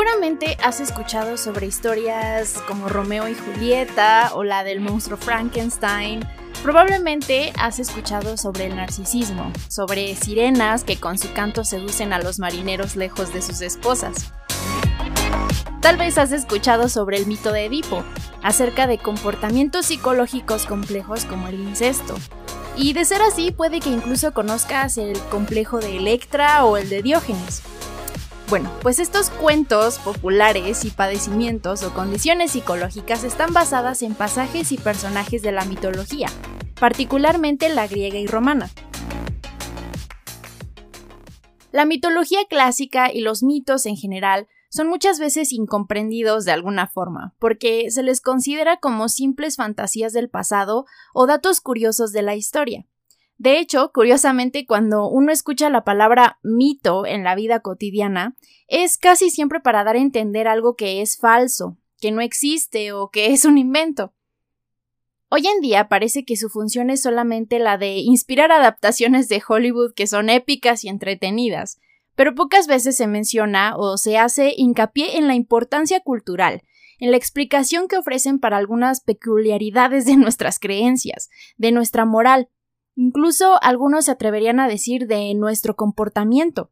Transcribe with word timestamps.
Seguramente 0.00 0.56
has 0.62 0.80
escuchado 0.80 1.36
sobre 1.36 1.66
historias 1.66 2.54
como 2.66 2.88
Romeo 2.88 3.28
y 3.28 3.34
Julieta 3.34 4.30
o 4.32 4.44
la 4.44 4.64
del 4.64 4.80
monstruo 4.80 5.18
Frankenstein. 5.18 6.26
Probablemente 6.62 7.52
has 7.58 7.78
escuchado 7.78 8.38
sobre 8.38 8.64
el 8.64 8.76
narcisismo, 8.76 9.52
sobre 9.68 10.16
sirenas 10.16 10.84
que 10.84 10.96
con 10.96 11.18
su 11.18 11.30
canto 11.34 11.64
seducen 11.64 12.14
a 12.14 12.18
los 12.18 12.38
marineros 12.38 12.96
lejos 12.96 13.30
de 13.34 13.42
sus 13.42 13.60
esposas. 13.60 14.32
Tal 15.82 15.98
vez 15.98 16.16
has 16.16 16.32
escuchado 16.32 16.88
sobre 16.88 17.18
el 17.18 17.26
mito 17.26 17.52
de 17.52 17.66
Edipo, 17.66 18.02
acerca 18.42 18.86
de 18.86 18.96
comportamientos 18.96 19.84
psicológicos 19.84 20.64
complejos 20.64 21.26
como 21.26 21.48
el 21.48 21.60
incesto. 21.60 22.14
Y 22.74 22.94
de 22.94 23.04
ser 23.04 23.20
así, 23.20 23.50
puede 23.50 23.80
que 23.80 23.90
incluso 23.90 24.32
conozcas 24.32 24.96
el 24.96 25.18
complejo 25.24 25.78
de 25.78 25.98
Electra 25.98 26.64
o 26.64 26.78
el 26.78 26.88
de 26.88 27.02
Diógenes. 27.02 27.62
Bueno, 28.50 28.68
pues 28.82 28.98
estos 28.98 29.30
cuentos 29.30 30.00
populares 30.00 30.84
y 30.84 30.90
padecimientos 30.90 31.84
o 31.84 31.94
condiciones 31.94 32.50
psicológicas 32.50 33.22
están 33.22 33.52
basadas 33.52 34.02
en 34.02 34.16
pasajes 34.16 34.72
y 34.72 34.76
personajes 34.76 35.42
de 35.42 35.52
la 35.52 35.64
mitología, 35.64 36.26
particularmente 36.80 37.68
la 37.68 37.86
griega 37.86 38.18
y 38.18 38.26
romana. 38.26 38.68
La 41.70 41.84
mitología 41.84 42.40
clásica 42.50 43.12
y 43.12 43.20
los 43.20 43.44
mitos 43.44 43.86
en 43.86 43.96
general 43.96 44.48
son 44.68 44.88
muchas 44.88 45.20
veces 45.20 45.52
incomprendidos 45.52 46.44
de 46.44 46.50
alguna 46.50 46.88
forma, 46.88 47.36
porque 47.38 47.92
se 47.92 48.02
les 48.02 48.20
considera 48.20 48.78
como 48.78 49.08
simples 49.08 49.54
fantasías 49.54 50.12
del 50.12 50.28
pasado 50.28 50.86
o 51.14 51.28
datos 51.28 51.60
curiosos 51.60 52.10
de 52.10 52.22
la 52.22 52.34
historia. 52.34 52.84
De 53.40 53.58
hecho, 53.58 53.90
curiosamente, 53.94 54.66
cuando 54.66 55.08
uno 55.08 55.32
escucha 55.32 55.70
la 55.70 55.82
palabra 55.82 56.38
mito 56.42 57.06
en 57.06 57.24
la 57.24 57.34
vida 57.34 57.60
cotidiana, 57.60 58.36
es 58.68 58.98
casi 58.98 59.30
siempre 59.30 59.60
para 59.60 59.82
dar 59.82 59.96
a 59.96 59.98
entender 59.98 60.46
algo 60.46 60.76
que 60.76 61.00
es 61.00 61.16
falso, 61.16 61.78
que 62.02 62.12
no 62.12 62.20
existe 62.20 62.92
o 62.92 63.08
que 63.08 63.32
es 63.32 63.46
un 63.46 63.56
invento. 63.56 64.12
Hoy 65.30 65.46
en 65.46 65.62
día 65.62 65.88
parece 65.88 66.26
que 66.26 66.36
su 66.36 66.50
función 66.50 66.90
es 66.90 67.00
solamente 67.00 67.58
la 67.58 67.78
de 67.78 67.96
inspirar 67.96 68.52
adaptaciones 68.52 69.30
de 69.30 69.42
Hollywood 69.48 69.94
que 69.94 70.06
son 70.06 70.28
épicas 70.28 70.84
y 70.84 70.90
entretenidas, 70.90 71.80
pero 72.16 72.34
pocas 72.34 72.66
veces 72.66 72.98
se 72.98 73.06
menciona 73.06 73.74
o 73.78 73.96
se 73.96 74.18
hace 74.18 74.52
hincapié 74.54 75.16
en 75.16 75.26
la 75.26 75.34
importancia 75.34 76.00
cultural, 76.00 76.62
en 76.98 77.10
la 77.10 77.16
explicación 77.16 77.88
que 77.88 77.96
ofrecen 77.96 78.38
para 78.38 78.58
algunas 78.58 79.00
peculiaridades 79.00 80.04
de 80.04 80.18
nuestras 80.18 80.58
creencias, 80.58 81.30
de 81.56 81.72
nuestra 81.72 82.04
moral, 82.04 82.50
Incluso 83.02 83.58
algunos 83.62 84.04
se 84.04 84.10
atreverían 84.10 84.60
a 84.60 84.68
decir 84.68 85.06
de 85.06 85.32
nuestro 85.34 85.74
comportamiento. 85.74 86.70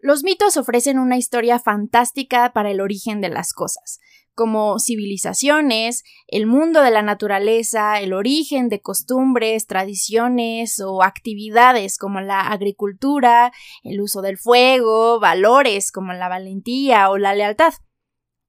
Los 0.00 0.24
mitos 0.24 0.56
ofrecen 0.56 0.98
una 0.98 1.16
historia 1.16 1.60
fantástica 1.60 2.52
para 2.52 2.72
el 2.72 2.80
origen 2.80 3.20
de 3.20 3.28
las 3.28 3.52
cosas, 3.52 4.00
como 4.34 4.80
civilizaciones, 4.80 6.02
el 6.26 6.46
mundo 6.46 6.82
de 6.82 6.90
la 6.90 7.02
naturaleza, 7.02 8.00
el 8.00 8.12
origen 8.12 8.68
de 8.68 8.80
costumbres, 8.80 9.68
tradiciones 9.68 10.80
o 10.80 11.04
actividades 11.04 11.96
como 11.96 12.20
la 12.20 12.40
agricultura, 12.40 13.52
el 13.84 14.00
uso 14.00 14.20
del 14.20 14.36
fuego, 14.36 15.20
valores 15.20 15.92
como 15.92 16.12
la 16.12 16.28
valentía 16.28 17.08
o 17.08 17.18
la 17.18 17.36
lealtad. 17.36 17.74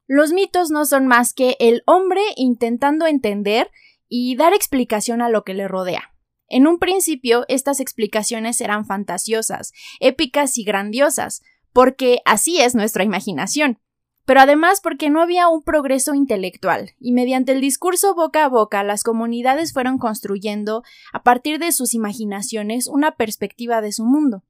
Los 0.07 0.33
mitos 0.33 0.71
no 0.71 0.85
son 0.85 1.05
más 1.05 1.31
que 1.31 1.57
el 1.59 1.83
hombre 1.85 2.23
intentando 2.37 3.05
entender 3.05 3.69
y 4.09 4.35
dar 4.35 4.53
explicación 4.53 5.21
a 5.21 5.29
lo 5.29 5.43
que 5.43 5.53
le 5.53 5.67
rodea. 5.67 6.12
En 6.47 6.67
un 6.67 6.77
principio, 6.77 7.45
estas 7.47 7.79
explicaciones 7.79 8.61
eran 8.61 8.85
fantasiosas, 8.85 9.71
épicas 9.99 10.57
y 10.57 10.63
grandiosas, 10.63 11.41
porque 11.71 12.19
así 12.25 12.61
es 12.61 12.75
nuestra 12.75 13.03
imaginación, 13.03 13.79
pero 14.25 14.39
además 14.39 14.79
porque 14.81 15.09
no 15.09 15.21
había 15.21 15.49
un 15.49 15.63
progreso 15.63 16.13
intelectual, 16.13 16.91
y 16.99 17.11
mediante 17.11 17.51
el 17.51 17.61
discurso 17.61 18.15
boca 18.15 18.45
a 18.45 18.49
boca 18.49 18.83
las 18.83 19.03
comunidades 19.03 19.73
fueron 19.73 19.97
construyendo, 19.97 20.83
a 21.11 21.23
partir 21.23 21.59
de 21.59 21.71
sus 21.71 21.93
imaginaciones, 21.93 22.87
una 22.87 23.15
perspectiva 23.15 23.81
de 23.81 23.91
su 23.91 24.05
mundo. 24.05 24.43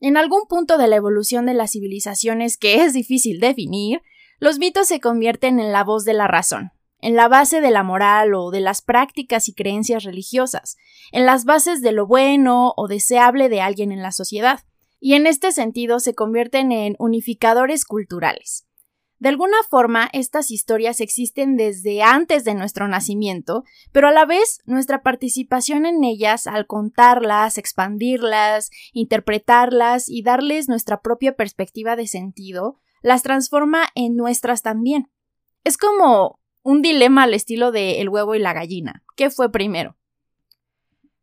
En 0.00 0.16
algún 0.16 0.46
punto 0.48 0.78
de 0.78 0.88
la 0.88 0.96
evolución 0.96 1.46
de 1.46 1.54
las 1.54 1.70
civilizaciones 1.70 2.58
que 2.58 2.82
es 2.82 2.92
difícil 2.92 3.38
definir, 3.38 4.02
los 4.40 4.58
mitos 4.58 4.88
se 4.88 5.00
convierten 5.00 5.60
en 5.60 5.70
la 5.70 5.84
voz 5.84 6.04
de 6.04 6.14
la 6.14 6.26
razón, 6.26 6.72
en 7.02 7.16
la 7.16 7.28
base 7.28 7.60
de 7.60 7.70
la 7.70 7.82
moral 7.82 8.32
o 8.34 8.50
de 8.50 8.60
las 8.60 8.80
prácticas 8.80 9.48
y 9.48 9.54
creencias 9.54 10.04
religiosas, 10.04 10.76
en 11.10 11.26
las 11.26 11.44
bases 11.44 11.82
de 11.82 11.92
lo 11.92 12.06
bueno 12.06 12.72
o 12.76 12.88
deseable 12.88 13.50
de 13.50 13.60
alguien 13.60 13.92
en 13.92 14.00
la 14.00 14.12
sociedad, 14.12 14.60
y 14.98 15.14
en 15.14 15.26
este 15.26 15.52
sentido 15.52 16.00
se 16.00 16.14
convierten 16.14 16.72
en 16.72 16.94
unificadores 16.98 17.84
culturales. 17.84 18.66
De 19.18 19.28
alguna 19.28 19.56
forma, 19.68 20.08
estas 20.12 20.50
historias 20.50 21.00
existen 21.00 21.56
desde 21.56 22.02
antes 22.02 22.42
de 22.42 22.54
nuestro 22.54 22.88
nacimiento, 22.88 23.62
pero 23.92 24.08
a 24.08 24.12
la 24.12 24.24
vez 24.24 24.60
nuestra 24.64 25.02
participación 25.02 25.86
en 25.86 26.02
ellas 26.02 26.48
al 26.48 26.66
contarlas, 26.66 27.56
expandirlas, 27.56 28.70
interpretarlas 28.92 30.08
y 30.08 30.22
darles 30.22 30.68
nuestra 30.68 31.02
propia 31.02 31.36
perspectiva 31.36 31.94
de 31.94 32.08
sentido, 32.08 32.80
las 33.00 33.22
transforma 33.22 33.86
en 33.94 34.16
nuestras 34.16 34.62
también. 34.62 35.12
Es 35.62 35.76
como 35.76 36.40
un 36.62 36.82
dilema 36.82 37.24
al 37.24 37.34
estilo 37.34 37.72
de 37.72 38.00
El 38.00 38.08
huevo 38.08 38.34
y 38.34 38.38
la 38.38 38.52
gallina. 38.52 39.02
¿Qué 39.16 39.30
fue 39.30 39.50
primero? 39.50 39.96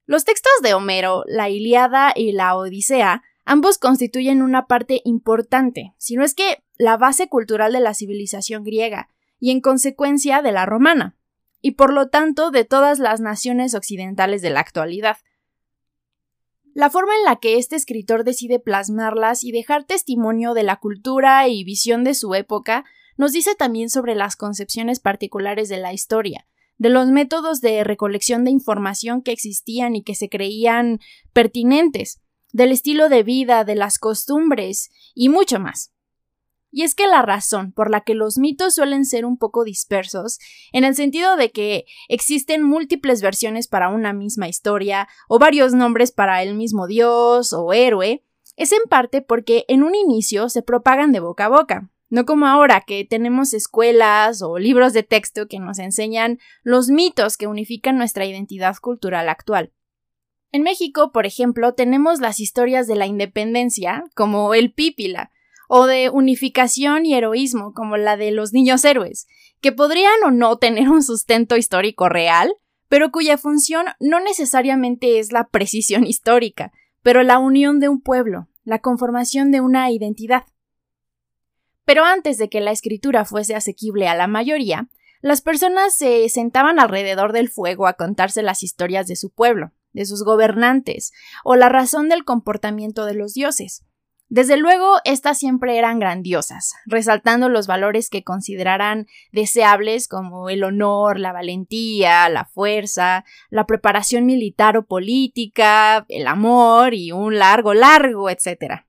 Los 0.05 0.25
textos 0.25 0.51
de 0.63 0.73
Homero, 0.73 1.23
la 1.27 1.50
Iliada 1.50 2.13
y 2.16 2.31
la 2.31 2.55
Odisea, 2.55 3.23
ambos 3.45 3.77
constituyen 3.77 4.41
una 4.41 4.67
parte 4.67 5.01
importante, 5.05 5.94
si 5.97 6.16
no 6.16 6.23
es 6.23 6.33
que 6.33 6.63
la 6.77 6.97
base 6.97 7.29
cultural 7.29 7.73
de 7.73 7.79
la 7.79 7.94
civilización 7.94 8.63
griega, 8.63 9.09
y 9.39 9.51
en 9.51 9.61
consecuencia 9.61 10.41
de 10.41 10.51
la 10.51 10.66
romana, 10.66 11.16
y 11.61 11.71
por 11.71 11.94
lo 11.94 12.09
tanto 12.09 12.51
de 12.51 12.66
todas 12.66 13.00
las 13.00 13.19
naciones 13.19 13.75
occidentales 13.75 14.41
de 14.41 14.50
la 14.50 14.61
actualidad. 14.61 15.17
La 16.73 16.89
forma 16.89 17.16
en 17.16 17.25
la 17.25 17.35
que 17.38 17.57
este 17.57 17.75
escritor 17.75 18.23
decide 18.23 18.59
plasmarlas 18.59 19.44
y 19.44 19.51
dejar 19.51 19.83
testimonio 19.83 20.53
de 20.53 20.63
la 20.63 20.77
cultura 20.77 21.47
y 21.47 21.63
visión 21.63 22.03
de 22.03 22.13
su 22.13 22.33
época 22.35 22.85
nos 23.19 23.34
dice 23.34 23.53
también 23.53 23.90
sobre 23.90 24.16
las 24.16 24.38
concepciones 24.38 25.02
particulares 25.02 25.68
de 25.68 25.75
la 25.75 25.91
historia, 25.91 26.47
de 26.78 26.88
los 26.88 27.09
métodos 27.09 27.59
de 27.59 27.84
recolección 27.84 28.46
de 28.46 28.52
información 28.52 29.22
que 29.22 29.34
existían 29.34 29.94
y 29.97 30.03
que 30.03 30.16
se 30.16 30.30
creían 30.30 31.02
pertinentes, 31.34 32.22
del 32.53 32.72
estilo 32.72 33.09
de 33.09 33.24
vida, 33.24 33.66
de 33.66 33.75
las 33.75 34.00
costumbres 34.00 34.90
y 35.13 35.28
mucho 35.28 35.59
más. 35.59 35.91
Y 36.72 36.84
es 36.84 36.96
que 36.96 37.07
la 37.07 37.22
razón 37.22 37.74
por 37.74 37.91
la 37.91 38.06
que 38.06 38.13
los 38.13 38.38
mitos 38.38 38.75
suelen 38.75 39.03
ser 39.03 39.25
un 39.25 39.38
poco 39.38 39.66
dispersos, 39.66 40.40
en 40.72 40.86
el 40.86 40.96
sentido 40.96 41.36
de 41.36 41.51
que 41.51 41.84
existen 42.07 42.63
múltiples 42.63 43.22
versiones 43.22 43.68
para 43.68 43.90
una 43.90 44.13
misma 44.13 44.47
historia, 44.47 45.09
o 45.28 45.40
varios 45.40 45.74
nombres 45.74 46.13
para 46.13 46.41
el 46.41 46.56
mismo 46.56 46.88
dios 46.88 47.51
o 47.51 47.74
héroe, 47.74 48.24
es 48.56 48.72
en 48.72 48.84
parte 48.88 49.22
porque 49.22 49.66
en 49.68 49.84
un 49.84 49.94
inicio 49.94 50.47
se 50.47 50.62
propagan 50.62 51.12
de 51.12 51.19
boca 51.19 51.47
a 51.47 51.50
boca, 51.50 51.90
no 52.09 52.25
como 52.25 52.47
ahora 52.47 52.81
que 52.81 53.06
tenemos 53.06 53.53
escuelas 53.53 54.42
o 54.42 54.58
libros 54.58 54.94
de 54.94 55.03
texto 55.03 55.47
que 55.47 55.59
nos 55.59 55.80
enseñan 55.80 56.40
los 56.64 56.90
mitos 56.90 57.38
que 57.38 57.47
unifican 57.47 57.97
nuestra 57.97 58.25
identidad 58.25 58.75
cultural 58.78 59.30
actual. 59.30 59.72
En 60.52 60.64
México, 60.64 61.12
por 61.12 61.25
ejemplo, 61.25 61.74
tenemos 61.74 62.19
las 62.19 62.40
historias 62.40 62.88
de 62.88 62.96
la 62.96 63.06
independencia, 63.06 64.03
como 64.16 64.56
el 64.56 64.74
Pípila, 64.74 65.31
o 65.68 65.86
de 65.86 66.09
unificación 66.09 67.06
y 67.06 67.14
heroísmo, 67.14 67.74
como 67.74 67.96
la 67.98 68.18
de 68.18 68.31
los 68.31 68.52
niños 68.52 68.84
héroes, 68.84 69.28
que 69.62 69.72
podrían 69.72 70.24
o 70.25 70.31
no 70.31 70.57
tener 70.57 70.89
un 70.89 71.04
sustento 71.04 71.56
histórico 71.56 72.10
real, 72.10 72.56
pero 72.88 73.12
cuya 73.12 73.38
función 73.38 73.86
no 74.00 74.19
necesariamente 74.19 75.19
es 75.19 75.31
la 75.31 75.48
precisión 75.48 76.07
histórica, 76.07 76.72
pero 77.04 77.22
la 77.22 77.38
unión 77.38 77.80
de 77.80 77.88
un 77.88 78.01
pueblo, 78.01 78.48
la 78.63 78.80
conformación 78.80 79.51
de 79.51 79.62
una 79.62 79.92
identidad. 79.92 80.45
Pero 81.89 82.06
antes 82.06 82.38
de 82.38 82.50
que 82.50 82.62
la 82.62 82.69
escritura 82.69 83.25
fuese 83.25 83.56
asequible 83.56 84.07
a 84.07 84.13
la 84.13 84.27
mayoría, 84.27 84.89
las 85.21 85.41
personas 85.41 85.95
se 85.95 86.30
sentaban 86.30 86.80
alrededor 86.80 87.33
del 87.33 87.50
fuego 87.50 87.88
a 87.88 87.94
contarse 87.94 88.44
las 88.44 88.62
historias 88.62 89.07
de 89.07 89.15
su 89.15 89.31
pueblo, 89.31 89.71
de 89.91 90.06
sus 90.06 90.24
gobernantes, 90.24 91.12
o 91.44 91.56
la 91.56 91.68
razón 91.68 92.07
del 92.07 92.25
comportamiento 92.25 93.06
de 93.06 93.15
los 93.15 93.33
dioses. 93.33 93.88
Desde 94.27 94.56
luego, 94.57 94.97
estas 95.03 95.39
siempre 95.39 95.80
eran 95.80 95.97
grandiosas, 95.97 96.75
resaltando 96.86 97.50
los 97.50 97.65
valores 97.65 98.12
que 98.12 98.24
considerarán 98.24 99.07
deseables 99.31 100.07
como 100.07 100.51
el 100.51 100.63
honor, 100.63 101.19
la 101.19 101.33
valentía, 101.33 102.30
la 102.30 102.45
fuerza, 102.45 103.25
la 103.50 103.65
preparación 103.65 104.27
militar 104.27 104.77
o 104.77 104.85
política, 104.85 106.06
el 106.07 106.27
amor 106.27 106.94
y 106.94 107.13
un 107.13 107.39
largo, 107.39 107.74
largo, 107.74 108.30
etcétera. 108.30 108.88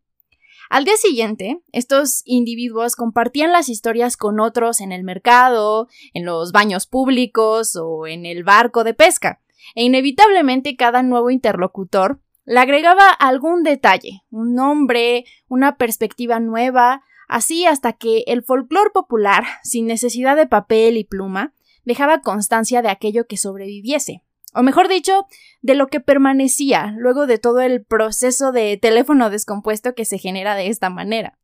Al 0.71 0.85
día 0.85 0.97
siguiente, 0.97 1.61
estos 1.73 2.23
individuos 2.27 2.95
compartían 2.95 3.51
las 3.51 3.69
historias 3.69 4.17
con 4.17 4.39
otros 4.39 4.81
en 4.81 4.93
el 4.93 5.03
mercado, 5.03 5.89
en 6.15 6.25
los 6.25 6.53
baños 6.53 6.87
públicos 6.87 7.75
o 7.75 8.07
en 8.07 8.25
el 8.25 8.45
barco 8.45 8.85
de 8.85 8.95
pesca, 8.95 9.41
e 9.75 9.83
inevitablemente 9.83 10.77
cada 10.77 11.03
nuevo 11.03 11.31
interlocutor 11.31 12.21
Le 12.45 12.61
agregaba 12.61 13.11
algún 13.11 13.65
detalle, 13.65 14.23
un 14.31 14.55
nombre, 14.55 15.25
una 15.49 15.77
perspectiva 15.77 16.39
nueva, 16.39 17.03
así 17.27 17.67
hasta 17.67 17.93
que 17.95 18.23
el 18.29 18.45
folclore 18.45 18.91
popular, 18.91 19.43
sin 19.65 19.89
necesidad 19.89 20.37
de 20.37 20.47
papel 20.47 20.97
y 20.97 21.03
pluma, 21.03 21.53
dejaba 21.85 22.23
constancia 22.23 22.81
de 22.81 22.91
aquello 22.91 23.27
que 23.27 23.37
sobreviviese, 23.37 24.23
o 24.55 24.63
mejor 24.63 24.89
dicho, 24.89 25.27
de 25.61 25.75
lo 25.75 25.89
que 25.89 26.01
permanecía 26.01 26.95
luego 26.97 27.27
de 27.27 27.39
todo 27.39 27.61
el 27.61 27.85
proceso 27.85 28.53
de 28.53 28.77
teléfono 28.77 29.31
descompuesto 29.31 29.95
que 29.95 30.05
se 30.05 30.19
genera 30.19 30.55
de 30.55 30.69
esta 30.69 30.91
manera. 30.91 31.39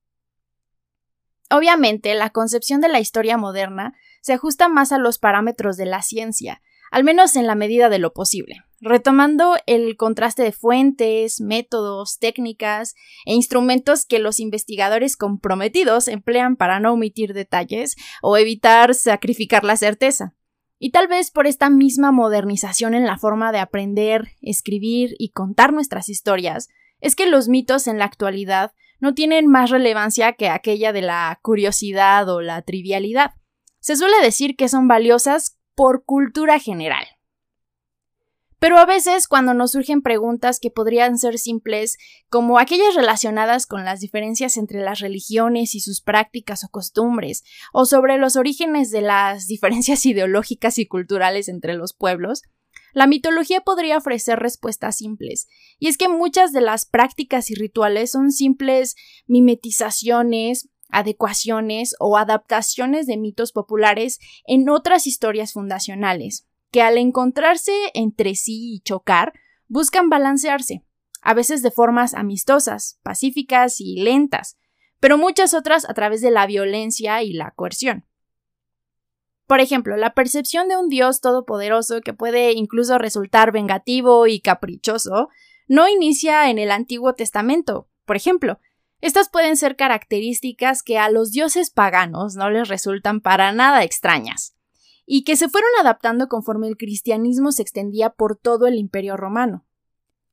Obviamente, 1.51 2.15
la 2.15 2.31
concepción 2.31 2.81
de 2.81 2.89
la 2.89 3.01
historia 3.01 3.37
moderna 3.37 3.95
se 4.21 4.33
ajusta 4.33 4.69
más 4.69 4.91
a 4.91 4.99
los 4.99 5.19
parámetros 5.19 5.77
de 5.77 5.87
la 5.87 6.03
ciencia, 6.03 6.61
al 6.91 7.05
menos 7.05 7.37
en 7.37 7.47
la 7.47 7.55
medida 7.55 7.89
de 7.89 7.99
lo 7.99 8.13
posible, 8.13 8.57
retomando 8.81 9.57
el 9.67 9.97
contraste 9.97 10.43
de 10.43 10.53
fuentes, 10.53 11.41
métodos, 11.41 12.19
técnicas 12.19 12.95
e 13.25 13.35
instrumentos 13.35 14.05
que 14.07 14.19
los 14.19 14.41
investigadores 14.41 15.17
comprometidos 15.17 16.09
emplean 16.09 16.57
para 16.57 16.81
no 16.81 16.93
omitir 16.93 17.35
detalles 17.35 17.97
o 18.23 18.37
evitar 18.37 18.95
sacrificar 18.95 19.65
la 19.65 19.77
certeza. 19.77 20.36
Y 20.79 20.91
tal 20.91 21.09
vez 21.09 21.31
por 21.31 21.47
esta 21.47 21.71
misma 21.71 22.13
modernización 22.13 22.95
en 22.95 23.07
la 23.07 23.17
forma 23.17 23.51
de 23.53 23.59
aprender, 23.59 24.29
escribir 24.43 25.15
y 25.19 25.31
contar 25.31 25.73
nuestras 25.73 26.09
historias, 26.09 26.69
es 27.01 27.17
que 27.17 27.27
los 27.27 27.49
mitos 27.49 27.87
en 27.87 27.99
la 27.99 28.05
actualidad 28.05 28.73
no 29.01 29.15
tienen 29.15 29.47
más 29.47 29.71
relevancia 29.71 30.35
que 30.35 30.49
aquella 30.49 30.93
de 30.93 31.03
la 31.03 31.39
curiosidad 31.43 32.29
o 32.29 32.41
la 32.41 32.63
trivialidad. 32.63 33.33
Se 33.81 33.97
suele 33.97 34.17
decir 34.23 34.57
que 34.57 34.69
son 34.69 34.89
valiosas 34.89 35.59
por 35.75 36.05
cultura 36.05 36.59
general. 36.59 37.07
Pero 38.59 38.79
a 38.79 38.87
veces 38.87 39.29
cuando 39.29 39.53
nos 39.53 39.73
surgen 39.73 40.01
preguntas 40.01 40.59
que 40.61 40.71
podrían 40.71 41.19
ser 41.19 41.39
simples, 41.39 41.99
como 42.31 42.59
aquellas 42.59 42.95
relacionadas 42.95 43.67
con 43.67 43.85
las 43.85 44.01
diferencias 44.01 44.57
entre 44.57 44.81
las 44.81 45.01
religiones 45.01 45.75
y 45.75 45.81
sus 45.81 46.01
prácticas 46.01 46.65
o 46.65 46.69
costumbres, 46.69 47.43
o 47.73 47.85
sobre 47.85 48.17
los 48.17 48.37
orígenes 48.37 48.91
de 48.91 49.03
las 49.03 49.47
diferencias 49.49 50.07
ideológicas 50.07 50.79
y 50.79 50.87
culturales 50.87 51.49
entre 51.49 51.75
los 51.75 51.95
pueblos, 51.95 52.43
la 52.95 53.07
mitología 53.07 53.61
podría 53.61 53.99
ofrecer 53.99 54.39
respuestas 54.39 54.97
simples, 54.97 55.49
y 55.79 55.89
es 55.89 55.99
que 55.99 56.09
muchas 56.09 56.53
de 56.53 56.63
las 56.63 56.87
prácticas 56.87 57.51
y 57.51 57.55
rituales 57.55 58.13
son 58.13 58.33
simples 58.33 58.95
mimetizaciones, 59.27 60.71
adecuaciones 60.89 61.95
o 61.99 62.17
adaptaciones 62.17 63.07
de 63.07 63.19
mitos 63.19 63.53
populares 63.53 64.19
en 64.47 64.71
otras 64.71 65.07
historias 65.07 65.53
fundacionales 65.53 66.46
que 66.71 66.83
al 66.83 66.99
encontrarse 66.99 67.73
entre 67.95 68.35
sí 68.35 68.75
y 68.75 68.81
chocar, 68.81 69.33
buscan 69.69 70.09
balancearse, 70.09 70.85
a 71.23 71.35
veces 71.35 71.63
de 71.63 71.71
formas 71.71 72.15
amistosas, 72.15 72.99
pacíficas 73.03 73.81
y 73.81 74.01
lentas, 74.01 74.59
pero 75.01 75.19
muchas 75.19 75.55
otras 75.55 75.89
a 75.89 75.95
través 75.95 76.21
de 76.21 76.31
la 76.31 76.47
violencia 76.47 77.23
y 77.23 77.33
la 77.33 77.53
coerción. 77.53 78.07
Por 79.47 79.61
ejemplo, 79.61 79.97
la 79.97 80.15
percepción 80.15 80.69
de 80.69 80.77
un 80.77 80.89
Dios 80.89 81.21
todopoderoso 81.21 82.01
que 82.01 82.13
puede 82.13 82.53
incluso 82.53 82.99
resultar 82.99 83.53
vengativo 83.53 84.27
y 84.27 84.41
caprichoso 84.41 85.29
no 85.69 85.89
inicia 85.89 86.51
en 86.51 86.59
el 86.59 86.73
Antiguo 86.73 87.15
Testamento. 87.15 87.89
Por 88.05 88.17
ejemplo, 88.17 88.59
estas 89.01 89.29
pueden 89.29 89.57
ser 89.57 89.77
características 89.77 90.83
que 90.83 90.99
a 90.99 91.11
los 91.11 91.31
dioses 91.31 91.71
paganos 91.71 92.35
no 92.35 92.51
les 92.51 92.69
resultan 92.69 93.21
para 93.21 93.53
nada 93.53 93.85
extrañas 93.85 94.56
y 95.07 95.23
que 95.23 95.37
se 95.37 95.49
fueron 95.49 95.71
adaptando 95.81 96.29
conforme 96.29 96.67
el 96.67 96.77
cristianismo 96.77 97.53
se 97.53 97.63
extendía 97.63 98.11
por 98.11 98.37
todo 98.37 98.67
el 98.67 98.75
imperio 98.75 99.17
romano. 99.17 99.65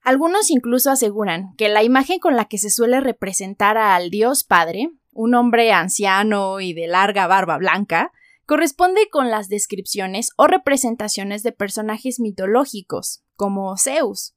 Algunos 0.01 0.51
incluso 0.51 0.91
aseguran 0.91 1.55
que 1.55 1.69
la 1.69 1.83
imagen 1.83 2.19
con 2.19 2.35
la 2.35 2.45
que 2.45 2.57
se 2.57 2.69
suele 2.69 2.99
representar 2.99 3.77
al 3.77 4.09
Dios 4.09 4.43
Padre, 4.43 4.89
un 5.13 5.35
hombre 5.35 5.71
anciano 5.71 6.59
y 6.59 6.73
de 6.73 6.87
larga 6.87 7.27
barba 7.27 7.57
blanca, 7.57 8.11
corresponde 8.45 9.07
con 9.09 9.29
las 9.29 9.47
descripciones 9.47 10.31
o 10.35 10.47
representaciones 10.47 11.43
de 11.43 11.53
personajes 11.53 12.19
mitológicos, 12.19 13.23
como 13.35 13.77
Zeus. 13.77 14.35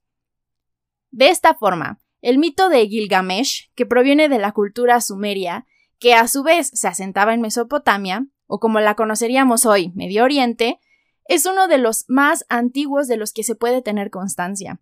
De 1.11 1.29
esta 1.29 1.55
forma, 1.55 1.99
el 2.21 2.37
mito 2.37 2.69
de 2.69 2.87
Gilgamesh, 2.87 3.71
que 3.75 3.85
proviene 3.85 4.29
de 4.29 4.39
la 4.39 4.53
cultura 4.53 5.01
sumeria, 5.01 5.65
que 5.99 6.13
a 6.13 6.27
su 6.27 6.43
vez 6.43 6.69
se 6.73 6.87
asentaba 6.87 7.33
en 7.33 7.41
Mesopotamia, 7.41 8.27
o 8.47 8.59
como 8.59 8.79
la 8.79 8.95
conoceríamos 8.95 9.65
hoy, 9.65 9.91
Medio 9.93 10.23
Oriente, 10.23 10.79
es 11.27 11.45
uno 11.45 11.67
de 11.67 11.77
los 11.77 12.05
más 12.07 12.45
antiguos 12.49 13.07
de 13.07 13.17
los 13.17 13.33
que 13.33 13.43
se 13.43 13.55
puede 13.55 13.81
tener 13.81 14.09
constancia. 14.09 14.81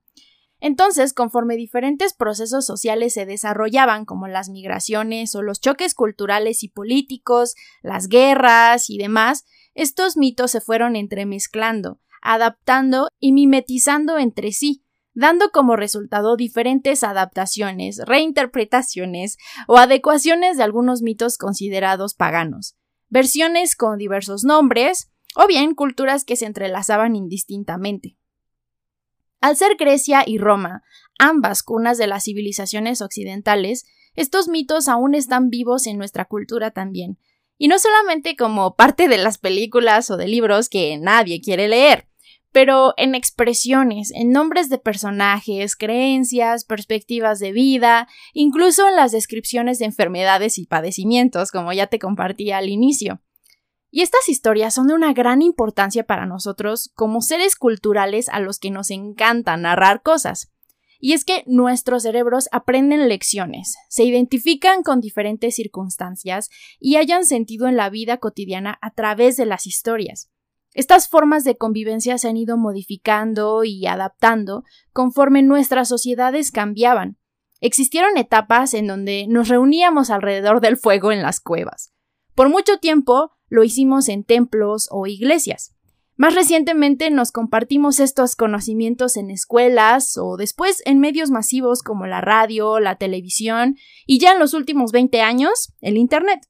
Entonces, 0.62 1.14
conforme 1.14 1.58
diferentes 1.58 2.14
procesos 2.14 2.66
sociales 2.66 3.14
se 3.14 3.26
desarrollaban, 3.26 4.06
como 4.06 4.28
las 4.28 4.50
migraciones 4.50 5.36
o 5.36 5.42
los 5.42 5.60
choques 5.60 5.94
culturales 5.94 6.64
y 6.64 6.70
políticos, 6.70 7.56
las 7.82 8.08
guerras 8.08 8.90
y 8.90 8.98
demás, 8.98 9.46
estos 9.74 10.16
mitos 10.16 10.52
se 10.52 10.62
fueron 10.62 10.96
entremezclando, 10.96 12.00
adaptando 12.22 13.10
y 13.20 13.34
mimetizando 13.34 14.18
entre 14.18 14.54
sí, 14.54 14.84
dando 15.14 15.50
como 15.52 15.76
resultado 15.76 16.38
diferentes 16.38 17.04
adaptaciones, 17.04 18.00
reinterpretaciones 18.06 19.38
o 19.68 19.78
adecuaciones 19.78 20.58
de 20.58 20.64
algunos 20.64 21.02
mitos 21.02 21.38
considerados 21.38 22.14
paganos 22.14 22.76
versiones 23.10 23.75
con 23.75 23.98
diversos 23.98 24.44
nombres, 24.44 25.12
o 25.36 25.48
bien 25.48 25.75
culturas 25.75 26.24
que 26.24 26.36
se 26.36 26.46
entrelazaban 26.46 27.16
indistintamente. 27.16 28.18
Al 29.42 29.57
ser 29.57 29.75
Grecia 29.78 30.24
y 30.25 30.38
Roma, 30.38 30.84
ambas 31.19 31.62
cunas 31.62 31.98
de 31.98 32.07
las 32.07 32.24
civilizaciones 32.24 33.02
occidentales, 33.02 33.86
estos 34.16 34.48
mitos 34.48 34.88
aún 34.88 35.13
están 35.13 35.50
vivos 35.50 35.88
en 35.88 35.98
nuestra 35.98 36.25
cultura 36.25 36.72
también, 36.72 37.19
y 37.57 37.68
no 37.68 37.80
solamente 37.80 38.36
como 38.36 38.75
parte 38.75 39.08
de 39.08 39.18
las 39.18 39.38
películas 39.38 40.10
o 40.10 40.18
de 40.18 40.28
libros 40.28 40.69
que 40.69 40.98
nadie 40.98 41.42
quiere 41.42 41.68
leer, 41.68 42.08
pero 42.56 42.94
en 42.96 43.16
expresiones, 43.16 44.13
en 44.16 44.31
nombres 44.31 44.69
de 44.69 44.78
personajes, 44.78 45.75
creencias, 45.75 46.63
perspectivas 46.63 47.40
de 47.40 47.52
vida, 47.52 48.07
incluso 48.34 48.88
en 48.88 48.96
las 48.96 49.12
descripciones 49.12 49.78
de 49.78 49.84
enfermedades 49.84 50.57
y 50.57 50.66
padecimientos, 50.66 51.52
como 51.52 51.74
ya 51.74 51.88
te 51.88 52.00
compartí 52.00 52.54
al 52.54 52.69
inicio. 52.69 53.22
Y 53.92 54.04
estas 54.04 54.30
historias 54.30 54.74
son 54.74 54.88
de 54.88 54.94
una 54.94 55.12
gran 55.12 55.42
importancia 55.42 56.06
para 56.06 56.25
nosotros 56.25 56.94
como 56.96 57.20
seres 57.20 57.58
culturales 57.58 58.30
a 58.30 58.39
los 58.39 58.58
que 58.58 58.72
nos 58.72 58.89
encanta 58.89 59.58
narrar 59.58 60.01
cosas. 60.01 60.53
Y 60.98 61.12
es 61.12 61.25
que 61.25 61.44
nuestros 61.48 62.03
cerebros 62.03 62.48
aprenden 62.53 63.10
lecciones, 63.10 63.75
se 63.89 64.06
identifican 64.06 64.82
con 64.82 65.01
diferentes 65.01 65.56
circunstancias 65.56 66.50
y 66.80 66.96
hayan 66.96 67.25
sentido 67.25 67.68
en 67.68 67.75
la 67.75 67.89
vida 67.89 68.15
cotidiana 68.20 68.80
a 68.82 68.91
través 68.91 69.36
de 69.36 69.46
las 69.46 69.68
historias. 69.68 70.30
Estas 70.75 71.08
formas 71.08 71.46
de 71.46 71.55
convivencia 71.55 72.17
se 72.17 72.27
han 72.27 72.36
ido 72.36 72.58
modificando 72.58 73.63
y 73.63 73.88
adaptando 73.88 74.65
conforme 74.91 75.41
nuestras 75.41 75.88
sociedades 75.88 76.51
cambiaban. 76.51 77.17
Existieron 77.62 78.17
etapas 78.17 78.74
en 78.74 78.86
donde 78.86 79.25
nos 79.29 79.48
reuníamos 79.48 80.10
alrededor 80.10 80.60
del 80.60 80.75
fuego 80.75 81.13
en 81.13 81.22
las 81.22 81.39
cuevas. 81.39 81.94
Por 82.36 82.50
mucho 82.50 82.77
tiempo 82.77 83.32
lo 83.48 83.63
hicimos 83.63 84.10
en 84.10 84.25
templos 84.25 84.89
o 84.91 85.08
iglesias. 85.08 85.74
Más 86.17 86.36
recientemente 86.36 87.10
nos 87.10 87.32
compartimos 87.32 88.01
estos 88.01 88.36
conocimientos 88.36 89.15
en 89.15 89.32
escuelas 89.32 90.17
o 90.17 90.36
después 90.36 90.82
en 90.86 91.00
medios 91.00 91.32
masivos 91.32 91.84
como 91.84 92.05
la 92.05 92.20
radio, 92.20 92.82
la 92.82 92.98
televisión 92.98 93.77
y 94.05 94.20
ya 94.20 94.34
en 94.34 94.39
los 94.39 94.53
últimos 94.53 94.91
20 94.91 95.22
años 95.22 95.74
el 95.79 95.96
Internet. 95.96 96.41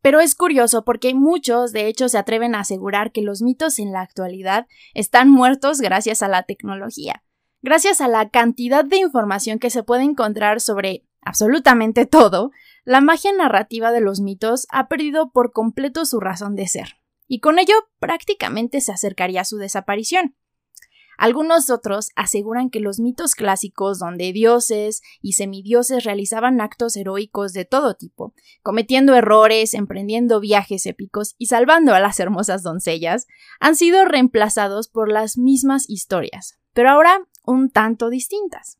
Pero 0.00 0.20
es 0.20 0.34
curioso 0.34 0.84
porque 0.84 1.14
muchos, 1.14 1.72
de 1.72 1.86
hecho, 1.86 2.08
se 2.08 2.18
atreven 2.18 2.54
a 2.54 2.60
asegurar 2.60 3.12
que 3.12 3.22
los 3.22 3.42
mitos 3.42 3.78
en 3.78 3.92
la 3.92 4.00
actualidad 4.00 4.66
están 4.94 5.30
muertos 5.30 5.80
gracias 5.80 6.22
a 6.22 6.28
la 6.28 6.44
tecnología, 6.44 7.24
gracias 7.62 8.00
a 8.00 8.08
la 8.08 8.30
cantidad 8.30 8.84
de 8.84 8.98
información 8.98 9.58
que 9.58 9.70
se 9.70 9.82
puede 9.82 10.04
encontrar 10.04 10.60
sobre 10.60 11.04
absolutamente 11.20 12.06
todo, 12.06 12.52
la 12.84 13.00
magia 13.00 13.32
narrativa 13.32 13.90
de 13.90 14.00
los 14.00 14.20
mitos 14.20 14.66
ha 14.70 14.88
perdido 14.88 15.30
por 15.30 15.52
completo 15.52 16.06
su 16.06 16.20
razón 16.20 16.54
de 16.54 16.68
ser, 16.68 16.96
y 17.26 17.40
con 17.40 17.58
ello 17.58 17.74
prácticamente 17.98 18.80
se 18.80 18.92
acercaría 18.92 19.42
a 19.42 19.44
su 19.44 19.58
desaparición. 19.58 20.36
Algunos 21.18 21.68
otros 21.68 22.10
aseguran 22.14 22.70
que 22.70 22.78
los 22.78 23.00
mitos 23.00 23.34
clásicos 23.34 23.98
donde 23.98 24.32
dioses 24.32 25.02
y 25.20 25.32
semidioses 25.32 26.04
realizaban 26.04 26.60
actos 26.60 26.96
heroicos 26.96 27.52
de 27.52 27.64
todo 27.64 27.94
tipo, 27.94 28.34
cometiendo 28.62 29.16
errores, 29.16 29.74
emprendiendo 29.74 30.38
viajes 30.38 30.86
épicos 30.86 31.34
y 31.36 31.46
salvando 31.46 31.92
a 31.92 31.98
las 31.98 32.20
hermosas 32.20 32.62
doncellas, 32.62 33.26
han 33.58 33.74
sido 33.74 34.04
reemplazados 34.04 34.86
por 34.86 35.10
las 35.10 35.36
mismas 35.36 35.90
historias, 35.90 36.56
pero 36.72 36.90
ahora 36.90 37.18
un 37.42 37.68
tanto 37.68 38.10
distintas. 38.10 38.78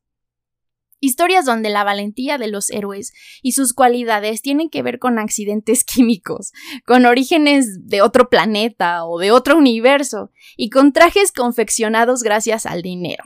Historias 1.01 1.45
donde 1.45 1.71
la 1.71 1.85
valentía 1.85 2.39
de 2.39 2.49
los 2.49 2.71
héroes 2.71 3.13
y 3.43 3.53
sus 3.53 3.73
cualidades 3.73 4.43
tienen 4.43 4.69
que 4.69 4.83
ver 4.83 4.99
con 4.99 5.19
accidentes 5.19 5.85
químicos, 5.85 6.53
con 6.87 7.07
orígenes 7.07 7.87
de 7.87 8.03
otro 8.03 8.29
planeta 8.29 9.05
o 9.05 9.19
de 9.19 9.31
otro 9.31 9.57
universo, 9.57 10.31
y 10.57 10.71
con 10.71 10.93
trajes 10.93 11.33
confeccionados 11.33 12.23
gracias 12.23 12.67
al 12.67 12.83
dinero. 12.83 13.25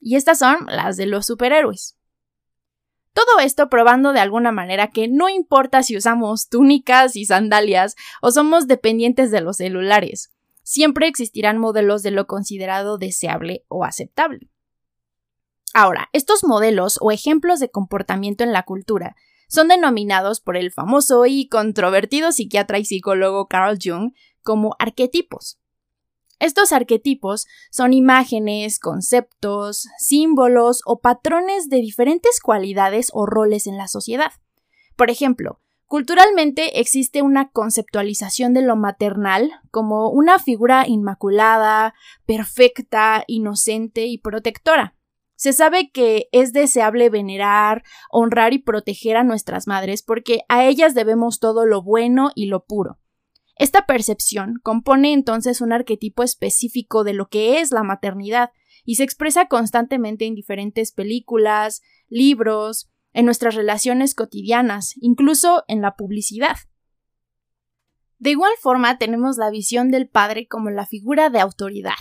y 0.00 0.14
estas 0.14 0.38
son 0.38 0.58
las 0.66 0.96
de 0.96 1.06
los 1.06 1.26
superhéroes. 1.26 1.98
Todo 3.18 3.40
esto 3.40 3.68
probando 3.68 4.12
de 4.12 4.20
alguna 4.20 4.52
manera 4.52 4.92
que 4.92 5.08
no 5.08 5.28
importa 5.28 5.82
si 5.82 5.96
usamos 5.96 6.48
túnicas 6.48 7.16
y 7.16 7.24
sandalias 7.24 7.96
o 8.22 8.30
somos 8.30 8.68
dependientes 8.68 9.32
de 9.32 9.40
los 9.40 9.56
celulares, 9.56 10.32
siempre 10.62 11.08
existirán 11.08 11.58
modelos 11.58 12.04
de 12.04 12.12
lo 12.12 12.28
considerado 12.28 12.96
deseable 12.96 13.64
o 13.66 13.84
aceptable. 13.84 14.50
Ahora, 15.74 16.08
estos 16.12 16.44
modelos 16.44 16.98
o 17.00 17.10
ejemplos 17.10 17.60
de 17.60 17.70
comportamiento 17.70 18.44
en 18.44 18.52
la 18.52 18.64
cultura 18.64 19.16
son 19.48 19.68
denominados 19.68 20.40
por 20.40 20.56
el 20.56 20.72
famoso 20.72 21.26
y 21.26 21.48
controvertido 21.48 22.32
psiquiatra 22.32 22.78
y 22.78 22.84
psicólogo 22.84 23.48
Carl 23.48 23.78
Jung 23.82 24.12
como 24.42 24.76
arquetipos. 24.78 25.58
Estos 26.40 26.72
arquetipos 26.72 27.46
son 27.70 27.92
imágenes, 27.92 28.78
conceptos, 28.78 29.88
símbolos 29.98 30.82
o 30.84 31.00
patrones 31.00 31.68
de 31.68 31.78
diferentes 31.78 32.40
cualidades 32.40 33.10
o 33.12 33.26
roles 33.26 33.66
en 33.66 33.76
la 33.76 33.88
sociedad. 33.88 34.32
Por 34.96 35.10
ejemplo, 35.10 35.60
culturalmente 35.86 36.80
existe 36.80 37.22
una 37.22 37.50
conceptualización 37.50 38.54
de 38.54 38.62
lo 38.62 38.76
maternal 38.76 39.50
como 39.72 40.10
una 40.10 40.38
figura 40.38 40.86
inmaculada, 40.86 41.94
perfecta, 42.24 43.24
inocente 43.26 44.06
y 44.06 44.18
protectora. 44.18 44.97
Se 45.38 45.52
sabe 45.52 45.92
que 45.92 46.28
es 46.32 46.52
deseable 46.52 47.10
venerar, 47.10 47.84
honrar 48.10 48.54
y 48.54 48.58
proteger 48.58 49.16
a 49.16 49.22
nuestras 49.22 49.68
madres 49.68 50.02
porque 50.02 50.40
a 50.48 50.64
ellas 50.64 50.96
debemos 50.96 51.38
todo 51.38 51.64
lo 51.64 51.80
bueno 51.80 52.32
y 52.34 52.46
lo 52.46 52.64
puro. 52.64 52.98
Esta 53.54 53.86
percepción 53.86 54.58
compone 54.64 55.12
entonces 55.12 55.60
un 55.60 55.72
arquetipo 55.72 56.24
específico 56.24 57.04
de 57.04 57.12
lo 57.12 57.28
que 57.28 57.60
es 57.60 57.70
la 57.70 57.84
maternidad 57.84 58.50
y 58.84 58.96
se 58.96 59.04
expresa 59.04 59.46
constantemente 59.46 60.26
en 60.26 60.34
diferentes 60.34 60.90
películas, 60.90 61.82
libros, 62.08 62.90
en 63.12 63.24
nuestras 63.24 63.54
relaciones 63.54 64.16
cotidianas, 64.16 64.94
incluso 64.96 65.62
en 65.68 65.82
la 65.82 65.94
publicidad. 65.94 66.56
De 68.18 68.30
igual 68.30 68.52
forma 68.60 68.98
tenemos 68.98 69.36
la 69.36 69.50
visión 69.50 69.92
del 69.92 70.08
padre 70.08 70.48
como 70.48 70.70
la 70.70 70.84
figura 70.84 71.30
de 71.30 71.38
autoridad, 71.38 71.94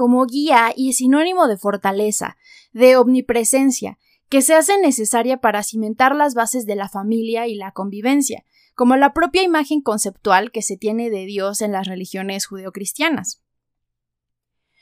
como 0.00 0.24
guía 0.24 0.72
y 0.74 0.94
sinónimo 0.94 1.46
de 1.46 1.58
fortaleza, 1.58 2.38
de 2.72 2.96
omnipresencia, 2.96 3.98
que 4.30 4.40
se 4.40 4.54
hace 4.54 4.80
necesaria 4.80 5.42
para 5.42 5.62
cimentar 5.62 6.16
las 6.16 6.32
bases 6.32 6.64
de 6.64 6.74
la 6.74 6.88
familia 6.88 7.46
y 7.46 7.54
la 7.54 7.72
convivencia, 7.72 8.46
como 8.74 8.96
la 8.96 9.12
propia 9.12 9.42
imagen 9.42 9.82
conceptual 9.82 10.52
que 10.52 10.62
se 10.62 10.78
tiene 10.78 11.10
de 11.10 11.26
Dios 11.26 11.60
en 11.60 11.72
las 11.72 11.86
religiones 11.86 12.46
judeocristianas. 12.46 13.42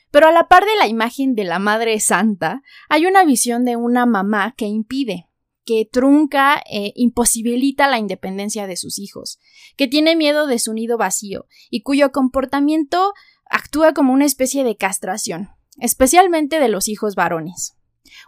Pero 0.09 0.29
a 0.29 0.31
la 0.31 0.47
par 0.47 0.63
de 0.63 0.77
la 0.77 0.87
imagen 0.87 1.35
de 1.35 1.43
la 1.43 1.59
Madre 1.59 1.99
Santa, 1.99 2.63
hay 2.87 3.05
una 3.05 3.25
visión 3.25 3.65
de 3.65 3.75
una 3.75 4.05
mamá 4.05 4.53
que 4.55 4.67
impide, 4.67 5.27
que 5.65 5.83
trunca 5.83 6.63
e 6.65 6.93
imposibilita 6.95 7.89
la 7.89 7.99
independencia 7.99 8.67
de 8.67 8.77
sus 8.77 8.97
hijos, 8.99 9.37
que 9.75 9.89
tiene 9.89 10.15
miedo 10.15 10.47
de 10.47 10.59
su 10.59 10.73
nido 10.73 10.97
vacío 10.97 11.45
y 11.69 11.81
cuyo 11.81 12.13
comportamiento 12.13 13.13
actúa 13.49 13.93
como 13.93 14.13
una 14.13 14.25
especie 14.25 14.63
de 14.63 14.77
castración, 14.77 15.49
especialmente 15.79 16.59
de 16.59 16.69
los 16.69 16.87
hijos 16.87 17.15
varones. 17.15 17.75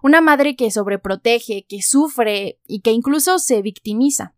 Una 0.03 0.21
madre 0.21 0.55
que 0.55 0.71
sobreprotege, 0.71 1.65
que 1.67 1.81
sufre 1.81 2.59
y 2.67 2.81
que 2.81 2.91
incluso 2.91 3.39
se 3.39 3.61
victimiza. 3.61 4.35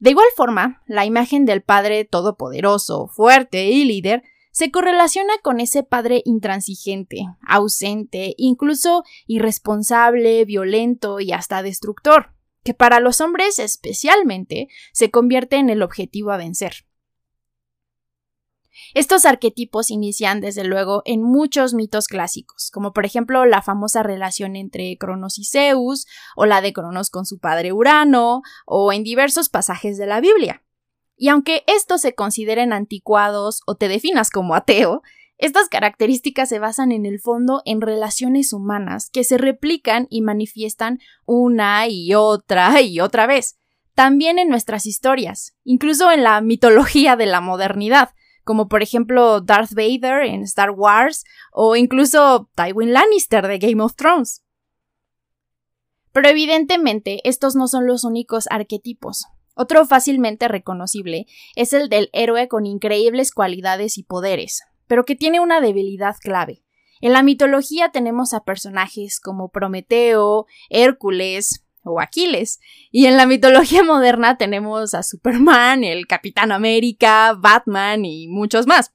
De 0.00 0.10
igual 0.10 0.26
forma, 0.36 0.82
la 0.86 1.04
imagen 1.04 1.44
del 1.44 1.62
padre 1.62 2.04
todopoderoso, 2.04 3.06
fuerte 3.08 3.70
y 3.70 3.84
líder 3.84 4.22
se 4.50 4.70
correlaciona 4.70 5.32
con 5.42 5.60
ese 5.60 5.82
padre 5.82 6.22
intransigente, 6.24 7.24
ausente, 7.46 8.34
incluso 8.36 9.04
irresponsable, 9.26 10.44
violento 10.44 11.20
y 11.20 11.32
hasta 11.32 11.62
destructor, 11.62 12.34
que 12.62 12.74
para 12.74 13.00
los 13.00 13.20
hombres 13.20 13.58
especialmente 13.58 14.68
se 14.92 15.10
convierte 15.10 15.56
en 15.56 15.70
el 15.70 15.82
objetivo 15.82 16.32
a 16.32 16.36
vencer. 16.36 16.84
Estos 18.94 19.24
arquetipos 19.24 19.90
inician 19.90 20.40
desde 20.40 20.64
luego 20.64 21.02
en 21.04 21.22
muchos 21.22 21.74
mitos 21.74 22.08
clásicos, 22.08 22.70
como 22.72 22.92
por 22.92 23.04
ejemplo 23.04 23.44
la 23.44 23.62
famosa 23.62 24.02
relación 24.02 24.56
entre 24.56 24.96
Cronos 24.98 25.38
y 25.38 25.44
Zeus, 25.44 26.06
o 26.36 26.46
la 26.46 26.60
de 26.60 26.72
Cronos 26.72 27.10
con 27.10 27.26
su 27.26 27.38
padre 27.38 27.72
Urano, 27.72 28.42
o 28.66 28.92
en 28.92 29.04
diversos 29.04 29.48
pasajes 29.48 29.98
de 29.98 30.06
la 30.06 30.20
Biblia. 30.20 30.62
Y 31.16 31.28
aunque 31.28 31.64
estos 31.66 32.00
se 32.00 32.14
consideren 32.14 32.72
anticuados 32.72 33.60
o 33.66 33.76
te 33.76 33.88
definas 33.88 34.30
como 34.30 34.54
ateo, 34.54 35.02
estas 35.38 35.68
características 35.68 36.48
se 36.48 36.58
basan 36.58 36.92
en 36.92 37.04
el 37.04 37.18
fondo 37.18 37.62
en 37.64 37.80
relaciones 37.80 38.52
humanas 38.52 39.10
que 39.10 39.24
se 39.24 39.38
replican 39.38 40.06
y 40.08 40.22
manifiestan 40.22 41.00
una 41.26 41.88
y 41.88 42.14
otra 42.14 42.80
y 42.80 43.00
otra 43.00 43.26
vez, 43.26 43.58
también 43.94 44.38
en 44.38 44.48
nuestras 44.48 44.86
historias, 44.86 45.56
incluso 45.64 46.10
en 46.10 46.22
la 46.22 46.40
mitología 46.40 47.16
de 47.16 47.26
la 47.26 47.40
modernidad, 47.40 48.10
como 48.44 48.68
por 48.68 48.82
ejemplo 48.82 49.40
Darth 49.40 49.72
Vader 49.72 50.24
en 50.24 50.42
Star 50.42 50.70
Wars 50.70 51.24
o 51.52 51.76
incluso 51.76 52.50
Tywin 52.54 52.92
Lannister 52.92 53.46
de 53.46 53.58
Game 53.58 53.82
of 53.82 53.94
Thrones. 53.94 54.42
Pero 56.12 56.28
evidentemente 56.28 57.20
estos 57.28 57.54
no 57.54 57.68
son 57.68 57.86
los 57.86 58.04
únicos 58.04 58.46
arquetipos. 58.50 59.26
Otro 59.54 59.84
fácilmente 59.86 60.48
reconocible 60.48 61.26
es 61.56 61.72
el 61.72 61.88
del 61.88 62.08
héroe 62.12 62.48
con 62.48 62.66
increíbles 62.66 63.32
cualidades 63.32 63.98
y 63.98 64.02
poderes, 64.02 64.62
pero 64.86 65.04
que 65.04 65.14
tiene 65.14 65.40
una 65.40 65.60
debilidad 65.60 66.16
clave. 66.20 66.64
En 67.00 67.12
la 67.12 67.22
mitología 67.22 67.90
tenemos 67.90 68.32
a 68.32 68.44
personajes 68.44 69.20
como 69.20 69.50
Prometeo, 69.50 70.46
Hércules, 70.70 71.64
o 71.84 72.00
Aquiles. 72.00 72.60
Y 72.90 73.06
en 73.06 73.16
la 73.16 73.26
mitología 73.26 73.82
moderna 73.84 74.36
tenemos 74.36 74.94
a 74.94 75.02
Superman, 75.02 75.84
el 75.84 76.06
Capitán 76.06 76.52
América, 76.52 77.34
Batman 77.38 78.04
y 78.04 78.28
muchos 78.28 78.66
más. 78.66 78.92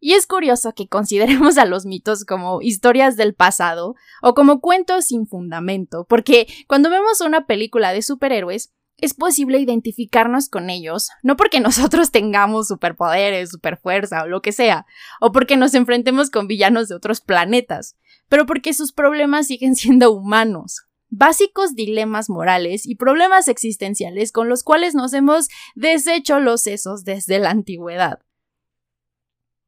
Y 0.00 0.12
es 0.12 0.26
curioso 0.26 0.74
que 0.74 0.86
consideremos 0.86 1.58
a 1.58 1.64
los 1.64 1.84
mitos 1.84 2.24
como 2.24 2.62
historias 2.62 3.16
del 3.16 3.34
pasado 3.34 3.96
o 4.22 4.34
como 4.34 4.60
cuentos 4.60 5.06
sin 5.06 5.26
fundamento, 5.26 6.06
porque 6.08 6.46
cuando 6.68 6.88
vemos 6.88 7.20
una 7.20 7.46
película 7.46 7.92
de 7.92 8.02
superhéroes, 8.02 8.72
es 8.96 9.14
posible 9.14 9.58
identificarnos 9.58 10.48
con 10.48 10.70
ellos, 10.70 11.08
no 11.22 11.36
porque 11.36 11.60
nosotros 11.60 12.10
tengamos 12.10 12.68
superpoderes, 12.68 13.50
superfuerza 13.50 14.22
o 14.22 14.28
lo 14.28 14.42
que 14.42 14.52
sea, 14.52 14.86
o 15.20 15.32
porque 15.32 15.56
nos 15.56 15.74
enfrentemos 15.74 16.30
con 16.30 16.46
villanos 16.46 16.88
de 16.88 16.94
otros 16.94 17.20
planetas, 17.20 17.96
pero 18.28 18.46
porque 18.46 18.74
sus 18.74 18.92
problemas 18.92 19.46
siguen 19.46 19.74
siendo 19.74 20.12
humanos, 20.12 20.87
básicos 21.10 21.74
dilemas 21.74 22.28
morales 22.30 22.86
y 22.86 22.94
problemas 22.94 23.48
existenciales 23.48 24.32
con 24.32 24.48
los 24.48 24.62
cuales 24.62 24.94
nos 24.94 25.12
hemos 25.12 25.48
deshecho 25.74 26.40
los 26.40 26.62
sesos 26.62 27.04
desde 27.04 27.38
la 27.38 27.50
antigüedad. 27.50 28.20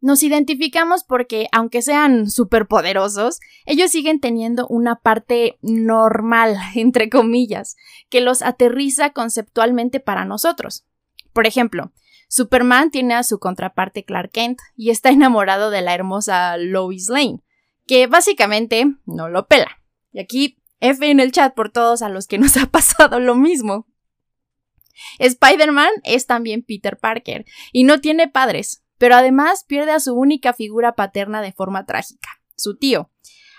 Nos 0.03 0.23
identificamos 0.23 1.05
porque, 1.05 1.49
aunque 1.53 1.83
sean 1.83 2.31
superpoderosos, 2.31 3.39
ellos 3.67 3.91
siguen 3.91 4.19
teniendo 4.19 4.67
una 4.69 4.97
parte 4.97 5.59
normal, 5.61 6.57
entre 6.75 7.11
comillas, 7.11 7.77
que 8.09 8.23
los 8.23 8.41
aterriza 8.43 9.11
conceptualmente 9.11 10.01
para 10.01 10.25
nosotros. 10.25 10.87
Por 11.33 11.47
ejemplo, 11.47 11.93
Superman 12.29 12.91
tiene 12.91 13.15
a 13.15 13.25
su 13.25 13.39
contraparte 13.39 14.05
Clark 14.05 14.31
Kent 14.31 14.59
y 14.75 14.91
está 14.91 15.11
enamorado 15.11 15.71
de 15.71 15.83
la 15.83 15.95
hermosa 15.95 16.57
Lois 16.57 17.09
Lane, 17.09 17.41
que 17.87 18.07
básicamente 18.07 18.87
no 19.05 19.29
lo 19.29 19.49
pela. 19.49 19.83
Y 20.13 20.21
aquí 20.21 20.60
F 20.81 21.11
en 21.11 21.21
el 21.21 21.33
chat 21.33 21.55
por 21.55 21.71
todos 21.71 22.03
a 22.03 22.09
los 22.09 22.27
que 22.27 22.39
nos 22.39 22.57
ha 22.59 22.67
pasado 22.67 23.21
lo 23.21 23.35
mismo. 23.35 23.87
Spider-Man 25.19 25.91
es 26.05 26.27
también 26.27 26.63
Peter 26.63 26.99
Parker 26.99 27.45
y 27.73 27.85
no 27.85 28.01
tiene 28.01 28.29
padres, 28.29 28.85
pero 28.99 29.15
además 29.15 29.65
pierde 29.67 29.93
a 29.93 30.01
su 30.01 30.15
única 30.15 30.53
figura 30.53 30.95
paterna 30.95 31.41
de 31.41 31.53
forma 31.53 31.87
trágica, 31.87 32.29
su 32.57 32.77
tío. 32.77 33.11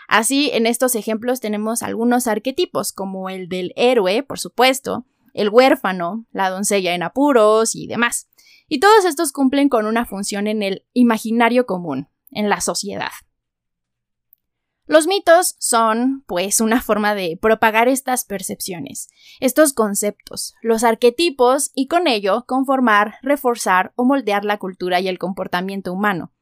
Así, 0.07 0.51
en 0.53 0.67
estos 0.67 0.95
ejemplos 0.95 1.39
tenemos 1.39 1.83
algunos 1.83 2.27
arquetipos, 2.27 2.91
como 2.91 3.29
el 3.29 3.47
del 3.47 3.71
héroe, 3.77 4.23
por 4.23 4.39
supuesto, 4.39 5.05
el 5.33 5.49
huérfano, 5.49 6.25
la 6.31 6.49
doncella 6.49 6.93
en 6.93 7.03
apuros 7.03 7.75
y 7.75 7.87
demás. 7.87 8.29
Y 8.67 8.79
todos 8.79 9.05
estos 9.05 9.31
cumplen 9.31 9.69
con 9.69 9.85
una 9.85 10.05
función 10.05 10.47
en 10.47 10.63
el 10.63 10.85
imaginario 10.93 11.65
común, 11.65 12.09
en 12.29 12.49
la 12.49 12.61
sociedad. 12.61 13.11
Los 14.91 15.07
mitos 15.07 15.55
son, 15.57 16.25
pues, 16.27 16.60
una 16.60 16.81
forma 16.81 17.15
de 17.15 17.39
propagar 17.41 17.88
estas 17.88 18.25
percepciones, 18.25 19.07
estos 19.39 19.71
conceptos, 19.71 20.53
los 20.62 20.83
arquetipos 20.83 21.71
y 21.74 21.88
con 21.88 22.07
ello 22.07 22.43
conformar, 22.45 23.13
reforzar 23.21 23.93
o 23.95 24.03
moldear 24.03 24.43
la 24.43 24.57
cultura 24.57 25.00
y 25.00 25.07
el 25.07 25.17
comportamiento 25.17 25.93
humano. 25.93 26.33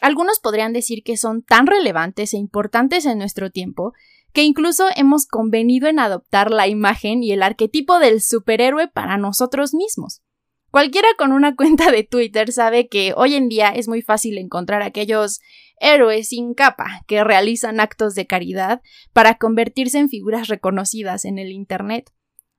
Algunos 0.00 0.40
podrían 0.40 0.72
decir 0.72 1.02
que 1.04 1.18
son 1.18 1.42
tan 1.42 1.66
relevantes 1.66 2.32
e 2.32 2.38
importantes 2.38 3.04
en 3.04 3.18
nuestro 3.18 3.50
tiempo 3.50 3.92
que 4.32 4.42
incluso 4.42 4.86
hemos 4.96 5.26
convenido 5.26 5.86
en 5.86 5.98
adoptar 5.98 6.50
la 6.50 6.68
imagen 6.68 7.22
y 7.22 7.32
el 7.32 7.42
arquetipo 7.42 7.98
del 7.98 8.22
superhéroe 8.22 8.88
para 8.88 9.18
nosotros 9.18 9.74
mismos. 9.74 10.22
Cualquiera 10.70 11.08
con 11.18 11.32
una 11.32 11.54
cuenta 11.56 11.90
de 11.90 12.04
Twitter 12.04 12.52
sabe 12.52 12.88
que 12.88 13.12
hoy 13.14 13.34
en 13.34 13.50
día 13.50 13.68
es 13.68 13.86
muy 13.86 14.00
fácil 14.00 14.38
encontrar 14.38 14.80
aquellos 14.80 15.42
héroes 15.80 16.28
sin 16.28 16.54
capa 16.54 17.02
que 17.06 17.24
realizan 17.24 17.80
actos 17.80 18.14
de 18.14 18.26
caridad 18.26 18.80
para 19.12 19.36
convertirse 19.36 19.98
en 19.98 20.08
figuras 20.08 20.48
reconocidas 20.48 21.24
en 21.24 21.38
el 21.38 21.50
Internet. 21.50 22.10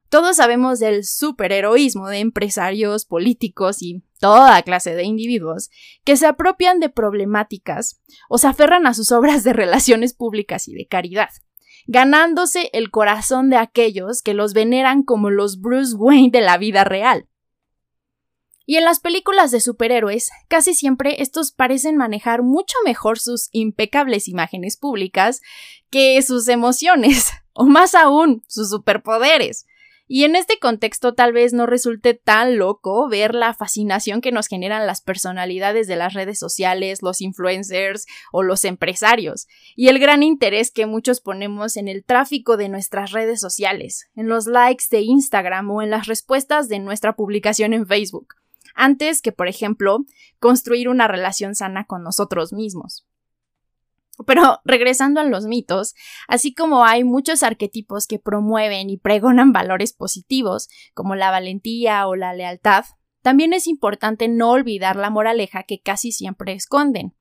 Todos 0.09 0.35
sabemos 0.35 0.77
del 0.77 1.05
superheroísmo 1.05 2.07
de 2.07 2.19
empresarios, 2.19 3.05
políticos 3.05 3.81
y 3.81 4.03
toda 4.19 4.61
clase 4.61 4.93
de 4.93 5.05
individuos 5.05 5.71
que 6.05 6.17
se 6.17 6.27
apropian 6.27 6.79
de 6.79 6.89
problemáticas 6.89 7.99
o 8.29 8.37
se 8.37 8.45
aferran 8.45 8.85
a 8.85 8.93
sus 8.93 9.11
obras 9.11 9.43
de 9.43 9.53
relaciones 9.53 10.13
públicas 10.13 10.67
y 10.67 10.75
de 10.75 10.85
caridad, 10.85 11.29
ganándose 11.87 12.69
el 12.73 12.91
corazón 12.91 13.49
de 13.49 13.57
aquellos 13.57 14.21
que 14.21 14.35
los 14.35 14.53
veneran 14.53 15.01
como 15.01 15.31
los 15.31 15.59
Bruce 15.59 15.95
Wayne 15.95 16.29
de 16.31 16.41
la 16.41 16.59
vida 16.59 16.83
real. 16.83 17.27
Y 18.65 18.77
en 18.77 18.85
las 18.85 18.99
películas 18.99 19.51
de 19.51 19.59
superhéroes, 19.59 20.29
casi 20.47 20.73
siempre 20.73 21.21
estos 21.21 21.51
parecen 21.51 21.97
manejar 21.97 22.43
mucho 22.43 22.75
mejor 22.85 23.19
sus 23.19 23.49
impecables 23.51 24.27
imágenes 24.27 24.77
públicas 24.77 25.41
que 25.89 26.21
sus 26.21 26.47
emociones, 26.47 27.31
o 27.53 27.65
más 27.65 27.93
aún, 27.93 28.43
sus 28.47 28.69
superpoderes. 28.69 29.65
Y 30.05 30.25
en 30.25 30.35
este 30.35 30.59
contexto 30.59 31.13
tal 31.13 31.31
vez 31.31 31.53
no 31.53 31.65
resulte 31.65 32.13
tan 32.13 32.57
loco 32.57 33.07
ver 33.09 33.33
la 33.33 33.53
fascinación 33.53 34.21
que 34.21 34.31
nos 34.33 34.47
generan 34.47 34.85
las 34.85 35.01
personalidades 35.01 35.87
de 35.87 35.95
las 35.95 36.13
redes 36.13 36.37
sociales, 36.37 37.01
los 37.01 37.21
influencers 37.21 38.05
o 38.31 38.43
los 38.43 38.65
empresarios, 38.65 39.47
y 39.75 39.87
el 39.87 39.99
gran 39.99 40.21
interés 40.21 40.71
que 40.71 40.85
muchos 40.85 41.21
ponemos 41.21 41.77
en 41.77 41.87
el 41.87 42.03
tráfico 42.03 42.57
de 42.57 42.69
nuestras 42.69 43.11
redes 43.11 43.39
sociales, 43.39 44.09
en 44.15 44.27
los 44.27 44.45
likes 44.45 44.85
de 44.91 45.01
Instagram 45.01 45.71
o 45.71 45.81
en 45.81 45.89
las 45.89 46.07
respuestas 46.07 46.67
de 46.67 46.79
nuestra 46.79 47.15
publicación 47.15 47.73
en 47.73 47.87
Facebook, 47.87 48.35
antes 48.73 49.21
que, 49.21 49.31
por 49.31 49.47
ejemplo, 49.47 49.99
construir 50.39 50.89
una 50.89 51.07
relación 51.07 51.55
sana 51.55 51.85
con 51.85 52.03
nosotros 52.03 52.53
mismos. 52.53 53.07
Pero 54.27 54.59
regresando 54.63 55.21
a 55.21 55.23
los 55.23 55.45
mitos, 55.45 55.95
así 56.27 56.53
como 56.53 56.85
hay 56.85 57.03
muchos 57.03 57.41
arquetipos 57.41 58.05
que 58.05 58.19
promueven 58.19 58.89
y 58.89 58.97
pregonan 58.97 59.51
valores 59.51 59.93
positivos, 59.93 60.69
como 60.93 61.15
la 61.15 61.31
valentía 61.31 62.07
o 62.07 62.15
la 62.15 62.33
lealtad, 62.33 62.85
también 63.21 63.53
es 63.53 63.67
importante 63.67 64.27
no 64.27 64.51
olvidar 64.51 64.97
la 64.97 65.09
moraleja 65.09 65.63
que 65.63 65.81
casi 65.81 66.11
siempre 66.11 66.53
esconden. 66.53 67.15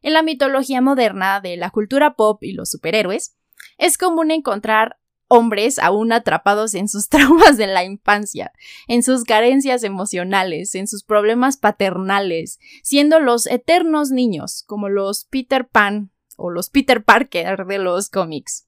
En 0.00 0.12
la 0.12 0.22
mitología 0.22 0.80
moderna 0.80 1.40
de 1.40 1.56
la 1.56 1.70
cultura 1.70 2.14
pop 2.14 2.42
y 2.42 2.52
los 2.52 2.70
superhéroes, 2.70 3.36
es 3.76 3.98
común 3.98 4.30
encontrar 4.30 4.98
hombres 5.28 5.78
aún 5.78 6.12
atrapados 6.12 6.74
en 6.74 6.88
sus 6.88 7.08
traumas 7.10 7.56
de 7.56 7.66
la 7.66 7.84
infancia, 7.84 8.52
en 8.86 9.02
sus 9.02 9.24
carencias 9.24 9.84
emocionales, 9.84 10.74
en 10.74 10.88
sus 10.88 11.04
problemas 11.04 11.56
paternales, 11.56 12.58
siendo 12.82 13.20
los 13.20 13.46
eternos 13.46 14.10
niños, 14.10 14.64
como 14.66 14.88
los 14.88 15.24
Peter 15.24 15.68
Pan 15.68 16.10
o 16.36 16.50
los 16.50 16.70
Peter 16.70 17.04
Parker 17.04 17.66
de 17.66 17.78
los 17.78 18.10
cómics. 18.10 18.66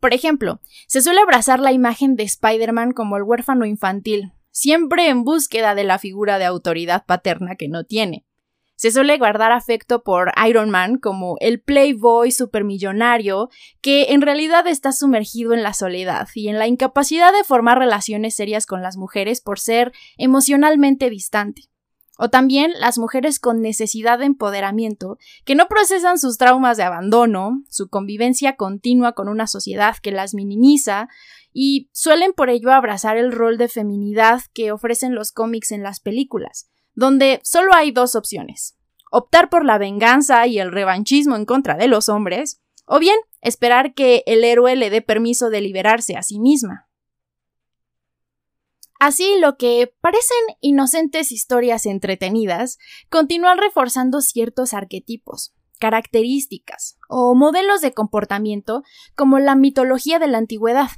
Por 0.00 0.12
ejemplo, 0.12 0.60
se 0.86 1.00
suele 1.00 1.20
abrazar 1.20 1.60
la 1.60 1.72
imagen 1.72 2.16
de 2.16 2.24
Spider-Man 2.24 2.92
como 2.92 3.16
el 3.16 3.22
huérfano 3.22 3.64
infantil, 3.64 4.32
siempre 4.50 5.08
en 5.08 5.24
búsqueda 5.24 5.74
de 5.74 5.84
la 5.84 5.98
figura 5.98 6.38
de 6.38 6.44
autoridad 6.44 7.04
paterna 7.06 7.56
que 7.56 7.68
no 7.68 7.84
tiene. 7.84 8.25
Se 8.76 8.90
suele 8.90 9.16
guardar 9.16 9.52
afecto 9.52 10.02
por 10.02 10.32
Iron 10.46 10.68
Man 10.68 10.98
como 10.98 11.36
el 11.40 11.60
playboy 11.60 12.30
supermillonario 12.30 13.48
que 13.80 14.12
en 14.12 14.20
realidad 14.20 14.66
está 14.66 14.92
sumergido 14.92 15.54
en 15.54 15.62
la 15.62 15.72
soledad 15.72 16.28
y 16.34 16.48
en 16.48 16.58
la 16.58 16.66
incapacidad 16.66 17.32
de 17.32 17.42
formar 17.42 17.78
relaciones 17.78 18.36
serias 18.36 18.66
con 18.66 18.82
las 18.82 18.98
mujeres 18.98 19.40
por 19.40 19.58
ser 19.58 19.92
emocionalmente 20.18 21.08
distante. 21.08 21.70
O 22.18 22.28
también 22.28 22.72
las 22.78 22.98
mujeres 22.98 23.40
con 23.40 23.60
necesidad 23.60 24.18
de 24.18 24.26
empoderamiento, 24.26 25.18
que 25.44 25.54
no 25.54 25.68
procesan 25.68 26.18
sus 26.18 26.38
traumas 26.38 26.76
de 26.76 26.82
abandono, 26.82 27.62
su 27.68 27.88
convivencia 27.88 28.56
continua 28.56 29.12
con 29.12 29.28
una 29.28 29.46
sociedad 29.46 29.96
que 30.02 30.12
las 30.12 30.34
minimiza, 30.34 31.08
y 31.52 31.88
suelen 31.92 32.32
por 32.32 32.50
ello 32.50 32.72
abrazar 32.72 33.16
el 33.16 33.32
rol 33.32 33.58
de 33.58 33.68
feminidad 33.68 34.42
que 34.54 34.72
ofrecen 34.72 35.14
los 35.14 35.32
cómics 35.32 35.72
en 35.72 35.82
las 35.82 36.00
películas, 36.00 36.70
donde 36.96 37.40
solo 37.44 37.72
hay 37.72 37.92
dos 37.92 38.16
opciones 38.16 38.76
optar 39.10 39.48
por 39.48 39.64
la 39.64 39.78
venganza 39.78 40.46
y 40.46 40.58
el 40.58 40.72
revanchismo 40.72 41.36
en 41.36 41.44
contra 41.46 41.76
de 41.76 41.88
los 41.88 42.08
hombres, 42.08 42.60
o 42.86 42.98
bien 42.98 43.18
esperar 43.40 43.94
que 43.94 44.22
el 44.26 44.44
héroe 44.44 44.76
le 44.76 44.90
dé 44.90 45.02
permiso 45.02 45.50
de 45.50 45.60
liberarse 45.60 46.16
a 46.16 46.22
sí 46.22 46.38
misma. 46.38 46.88
Así, 48.98 49.38
lo 49.40 49.56
que 49.56 49.92
parecen 50.00 50.38
inocentes 50.60 51.32
historias 51.32 51.86
entretenidas 51.86 52.78
continúan 53.10 53.58
reforzando 53.58 54.20
ciertos 54.20 54.72
arquetipos, 54.72 55.54
características 55.78 56.98
o 57.08 57.34
modelos 57.34 57.82
de 57.82 57.92
comportamiento 57.92 58.82
como 59.14 59.38
la 59.38 59.54
mitología 59.54 60.18
de 60.18 60.28
la 60.28 60.38
antigüedad. 60.38 60.88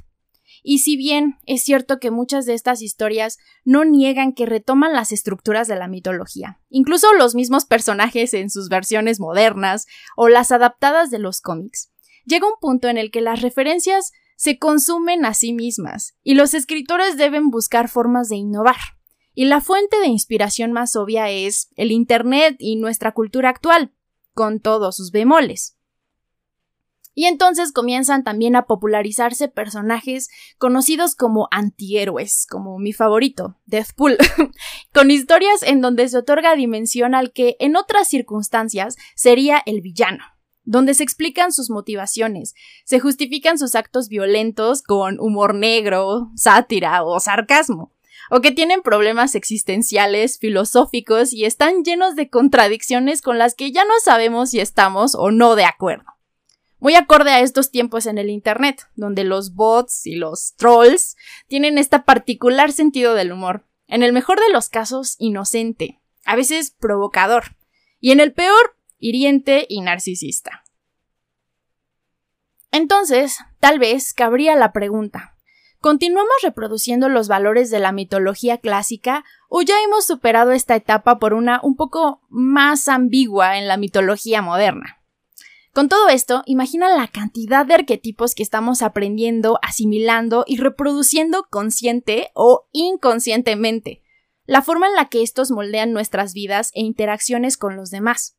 Y 0.63 0.79
si 0.79 0.97
bien 0.97 1.37
es 1.45 1.63
cierto 1.63 1.99
que 1.99 2.11
muchas 2.11 2.45
de 2.45 2.53
estas 2.53 2.81
historias 2.81 3.37
no 3.63 3.85
niegan 3.85 4.33
que 4.33 4.45
retoman 4.45 4.93
las 4.93 5.11
estructuras 5.11 5.67
de 5.67 5.75
la 5.75 5.87
mitología, 5.87 6.59
incluso 6.69 7.13
los 7.13 7.35
mismos 7.35 7.65
personajes 7.65 8.33
en 8.33 8.49
sus 8.49 8.69
versiones 8.69 9.19
modernas 9.19 9.85
o 10.15 10.27
las 10.27 10.51
adaptadas 10.51 11.11
de 11.11 11.19
los 11.19 11.41
cómics, 11.41 11.91
llega 12.25 12.47
un 12.47 12.59
punto 12.59 12.87
en 12.87 12.97
el 12.97 13.11
que 13.11 13.21
las 13.21 13.41
referencias 13.41 14.11
se 14.35 14.57
consumen 14.57 15.25
a 15.25 15.33
sí 15.33 15.51
mismas, 15.51 16.15
y 16.23 16.35
los 16.35 16.53
escritores 16.53 17.17
deben 17.17 17.49
buscar 17.49 17.89
formas 17.89 18.29
de 18.29 18.37
innovar. 18.37 18.77
Y 19.33 19.45
la 19.45 19.59
fuente 19.59 19.99
de 19.99 20.07
inspiración 20.07 20.71
más 20.71 20.95
obvia 20.95 21.29
es 21.29 21.69
el 21.75 21.91
Internet 21.91 22.55
y 22.57 22.77
nuestra 22.77 23.13
cultura 23.13 23.49
actual, 23.49 23.93
con 24.33 24.61
todos 24.61 24.95
sus 24.95 25.11
bemoles. 25.11 25.78
Y 27.19 27.25
entonces 27.25 27.73
comienzan 27.73 28.23
también 28.23 28.55
a 28.55 28.65
popularizarse 28.65 29.49
personajes 29.49 30.29
conocidos 30.57 31.15
como 31.15 31.49
antihéroes, 31.51 32.47
como 32.49 32.79
mi 32.79 32.93
favorito, 32.93 33.57
Deathpool, 33.65 34.17
con 34.93 35.11
historias 35.11 35.61
en 35.63 35.81
donde 35.81 36.07
se 36.07 36.17
otorga 36.17 36.55
dimensión 36.55 37.15
al 37.15 37.33
que 37.33 37.57
en 37.59 37.75
otras 37.75 38.07
circunstancias 38.07 38.95
sería 39.15 39.61
el 39.65 39.81
villano 39.81 40.23
donde 40.63 40.93
se 40.93 41.03
explican 41.03 41.51
sus 41.51 41.69
motivaciones, 41.69 42.53
se 42.85 43.01
justifican 43.01 43.57
sus 43.57 43.75
actos 43.75 44.07
violentos 44.07 44.81
con 44.81 45.19
humor 45.19 45.55
negro, 45.55 46.31
sátira 46.37 47.03
o 47.03 47.19
sarcasmo, 47.19 47.91
o 48.31 48.39
que 48.39 48.51
tienen 48.51 48.81
problemas 48.81 49.35
existenciales, 49.35 50.39
filosóficos 50.39 51.33
y 51.33 51.43
están 51.43 51.83
llenos 51.83 52.15
de 52.15 52.29
contradicciones 52.29 53.21
con 53.21 53.37
las 53.37 53.55
que 53.55 53.73
ya 53.73 53.83
no 53.83 53.95
sabemos 54.01 54.51
si 54.51 54.61
estamos 54.61 55.15
o 55.15 55.31
no 55.31 55.55
de 55.55 55.65
acuerdo. 55.65 56.18
Muy 56.79 56.95
acorde 56.95 57.31
a 57.31 57.41
estos 57.41 57.71
tiempos 57.71 58.05
en 58.05 58.17
el 58.17 58.29
Internet, 58.29 58.87
donde 58.95 59.25
los 59.25 59.53
bots 59.53 60.05
y 60.05 60.15
los 60.15 60.55
trolls 60.55 61.17
tienen 61.47 61.77
este 61.77 61.99
particular 61.99 62.71
sentido 62.71 63.15
del 63.15 63.33
humor, 63.33 63.65
en 63.87 64.01
el 64.01 64.13
mejor 64.13 64.39
de 64.39 64.49
los 64.51 64.69
casos 64.69 65.15
inocente, 65.19 65.99
a 66.23 66.35
veces 66.35 66.71
provocador, 66.71 67.57
y 67.99 68.11
en 68.11 68.21
el 68.21 68.33
peor 68.33 68.77
hiriente 68.97 69.65
y 69.67 69.81
narcisista. 69.81 70.63
Entonces, 72.71 73.39
tal 73.59 73.79
vez 73.79 74.13
cabría 74.13 74.55
la 74.55 74.71
pregunta, 74.71 75.35
¿continuamos 75.79 76.35
reproduciendo 76.43 77.09
los 77.09 77.27
valores 77.27 77.71
de 77.71 77.79
la 77.79 77.91
mitología 77.91 78.59
clásica 78.59 79.25
o 79.49 79.63
ya 79.63 79.81
hemos 79.83 80.05
superado 80.05 80.51
esta 80.51 80.75
etapa 80.75 81.19
por 81.19 81.33
una 81.33 81.59
un 81.63 81.75
poco 81.75 82.21
más 82.29 82.87
ambigua 82.87 83.57
en 83.57 83.67
la 83.67 83.77
mitología 83.77 84.41
moderna? 84.41 84.98
Con 85.79 85.87
todo 85.87 86.09
esto, 86.09 86.43
imagina 86.45 86.93
la 86.93 87.07
cantidad 87.07 87.65
de 87.65 87.73
arquetipos 87.73 88.35
que 88.35 88.43
estamos 88.43 88.81
aprendiendo, 88.81 89.59
asimilando 89.61 90.43
y 90.45 90.57
reproduciendo 90.57 91.45
consciente 91.49 92.31
o 92.33 92.67
inconscientemente, 92.73 94.03
la 94.43 94.61
forma 94.61 94.89
en 94.89 94.95
la 94.95 95.07
que 95.07 95.23
estos 95.23 95.51
moldean 95.51 95.93
nuestras 95.93 96.33
vidas 96.33 96.71
e 96.73 96.81
interacciones 96.81 97.55
con 97.55 97.77
los 97.77 97.91
demás. 97.91 98.35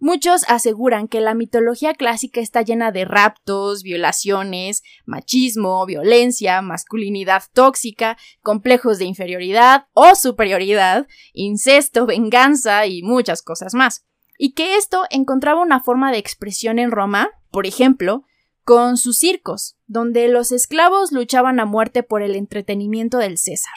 Muchos 0.00 0.44
aseguran 0.48 1.08
que 1.08 1.20
la 1.20 1.34
mitología 1.34 1.92
clásica 1.92 2.40
está 2.40 2.62
llena 2.62 2.90
de 2.90 3.04
raptos, 3.04 3.82
violaciones, 3.82 4.82
machismo, 5.04 5.84
violencia, 5.84 6.62
masculinidad 6.62 7.42
tóxica, 7.52 8.16
complejos 8.40 8.96
de 8.96 9.04
inferioridad 9.04 9.88
o 9.92 10.14
superioridad, 10.14 11.06
incesto, 11.34 12.06
venganza 12.06 12.86
y 12.86 13.02
muchas 13.02 13.42
cosas 13.42 13.74
más. 13.74 14.06
Y 14.38 14.52
que 14.52 14.76
esto 14.76 15.04
encontraba 15.10 15.62
una 15.62 15.80
forma 15.80 16.12
de 16.12 16.18
expresión 16.18 16.78
en 16.78 16.90
Roma, 16.90 17.30
por 17.50 17.66
ejemplo, 17.66 18.24
con 18.64 18.96
sus 18.96 19.18
circos, 19.18 19.76
donde 19.86 20.28
los 20.28 20.50
esclavos 20.50 21.12
luchaban 21.12 21.60
a 21.60 21.66
muerte 21.66 22.02
por 22.02 22.22
el 22.22 22.34
entretenimiento 22.34 23.18
del 23.18 23.38
César. 23.38 23.74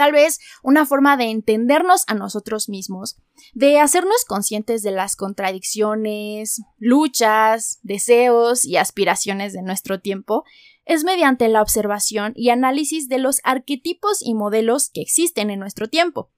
Tal 0.00 0.12
vez 0.12 0.38
una 0.62 0.86
forma 0.86 1.16
de 1.16 1.24
entendernos 1.24 2.04
a 2.06 2.14
nosotros 2.14 2.68
mismos, 2.70 3.18
de 3.52 3.80
hacernos 3.80 4.24
conscientes 4.26 4.82
de 4.82 4.92
las 4.92 5.14
contradicciones, 5.14 6.62
luchas, 6.78 7.80
deseos 7.82 8.64
y 8.64 8.76
aspiraciones 8.78 9.52
de 9.52 9.62
nuestro 9.62 10.00
tiempo, 10.00 10.44
es 10.86 11.04
mediante 11.04 11.48
la 11.48 11.62
observación 11.62 12.32
y 12.34 12.50
análisis 12.50 13.08
de 13.08 13.18
los 13.18 13.40
arquetipos 13.44 14.22
y 14.22 14.34
modelos 14.34 14.88
que 14.88 15.02
existen 15.02 15.50
en 15.50 15.60
nuestro 15.60 15.88
tiempo. 15.88 16.30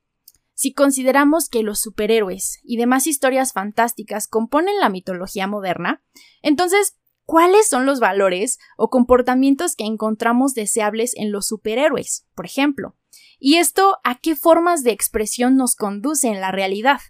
Si 0.55 0.73
consideramos 0.75 1.49
que 1.49 1.62
los 1.62 1.81
superhéroes 1.81 2.61
y 2.62 2.77
demás 2.77 3.07
historias 3.07 3.53
fantásticas 3.53 4.29
componen 4.29 4.79
la 4.79 4.91
mitología 4.91 5.47
moderna, 5.47 6.03
entonces, 6.43 6.97
¿cuáles 7.25 7.69
son 7.69 7.87
los 7.87 8.01
valores 8.01 8.59
o 8.77 8.91
comportamientos 8.91 9.77
que 9.77 9.85
encontramos 9.85 10.55
deseables 10.55 11.15
en 11.17 11.33
los 11.33 11.47
superhéroes, 11.47 12.27
por 12.35 12.47
ejemplo? 12.47 12.97
¿Y 13.38 13.57
esto 13.57 13.99
a 14.05 14.19
qué 14.21 14.37
formas 14.37 14.85
de 14.85 14.93
expresión 14.93 15.57
nos 15.57 15.75
conduce 15.75 16.29
en 16.29 16.41
la 16.41 16.53
realidad? 16.53 17.01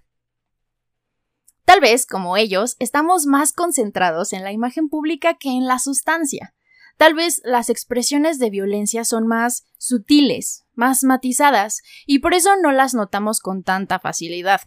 Tal 1.64 1.81
vez, 1.81 2.07
como 2.07 2.37
ellos, 2.37 2.76
estamos 2.78 3.26
más 3.26 3.52
concentrados 3.52 4.33
en 4.33 4.42
la 4.42 4.52
imagen 4.52 4.88
pública 4.88 5.35
que 5.35 5.50
en 5.50 5.66
la 5.66 5.78
sustancia. 5.78 6.55
Tal 6.96 7.14
vez 7.14 7.40
las 7.44 7.70
expresiones 7.70 8.38
de 8.38 8.50
violencia 8.50 9.05
son 9.05 9.26
más 9.26 9.64
sutiles, 9.78 10.62
más 10.74 11.04
matizadas, 11.04 11.82
y 12.06 12.20
por 12.20 12.35
eso 12.35 12.56
no 12.56 12.72
las 12.72 12.94
notamos 12.94 13.40
con 13.40 13.62
tanta 13.62 13.98
facilidad. 13.98 14.62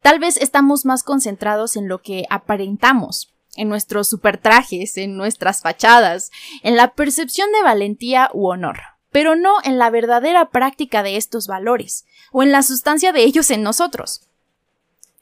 Tal 0.00 0.18
vez 0.18 0.36
estamos 0.36 0.84
más 0.84 1.02
concentrados 1.02 1.76
en 1.76 1.88
lo 1.88 2.02
que 2.02 2.24
aparentamos, 2.30 3.32
en 3.56 3.68
nuestros 3.68 4.08
supertrajes, 4.08 4.96
en 4.96 5.16
nuestras 5.16 5.62
fachadas, 5.62 6.30
en 6.62 6.76
la 6.76 6.94
percepción 6.94 7.50
de 7.52 7.62
valentía 7.62 8.30
u 8.32 8.48
honor, 8.48 8.78
pero 9.10 9.36
no 9.36 9.56
en 9.62 9.78
la 9.78 9.90
verdadera 9.90 10.50
práctica 10.50 11.02
de 11.02 11.16
estos 11.16 11.46
valores, 11.46 12.06
o 12.32 12.42
en 12.42 12.50
la 12.50 12.62
sustancia 12.62 13.12
de 13.12 13.22
ellos 13.22 13.50
en 13.50 13.62
nosotros 13.62 14.28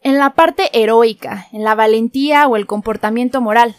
en 0.03 0.19
la 0.19 0.35
parte 0.35 0.71
heroica, 0.73 1.49
en 1.53 1.65
la 1.65 1.75
valentía 1.75 2.47
o 2.47 2.57
el 2.57 2.67
comportamiento 2.67 3.41
moral. 3.41 3.77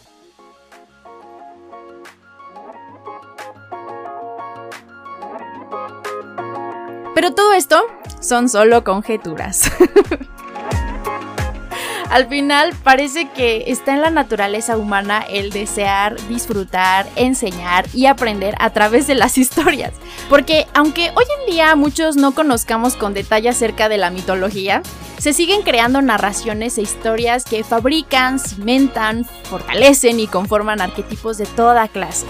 Pero 7.22 7.36
todo 7.36 7.54
esto 7.54 7.80
son 8.20 8.50
solo 8.50 8.84
conjeturas. 8.84 9.72
Al 12.10 12.28
final 12.28 12.74
parece 12.84 13.30
que 13.30 13.66
está 13.68 13.94
en 13.94 14.02
la 14.02 14.10
naturaleza 14.10 14.76
humana 14.76 15.24
el 15.30 15.52
desear, 15.52 16.20
disfrutar, 16.30 17.08
enseñar 17.16 17.86
y 17.94 18.08
aprender 18.08 18.56
a 18.58 18.72
través 18.72 19.06
de 19.06 19.14
las 19.14 19.38
historias. 19.38 19.94
Porque 20.32 20.66
aunque 20.74 21.12
hoy 21.16 21.26
en 21.42 21.54
día 21.54 21.76
muchos 21.76 22.16
no 22.16 22.34
conozcamos 22.34 22.96
con 22.96 23.14
detalle 23.14 23.50
acerca 23.50 23.88
de 23.88 24.00
la 24.00 24.10
mitología, 24.10 24.82
se 25.20 25.32
siguen 25.32 25.62
creando 25.62 26.02
narraciones 26.02 26.80
e 26.80 26.82
historias 26.82 27.46
que 27.46 27.64
fabrican, 27.64 28.40
cimentan, 28.40 29.26
fortalecen 29.44 30.20
y 30.20 30.26
conforman 30.26 30.82
arquetipos 30.82 31.38
de 31.38 31.46
toda 31.46 31.88
clase. 31.88 32.26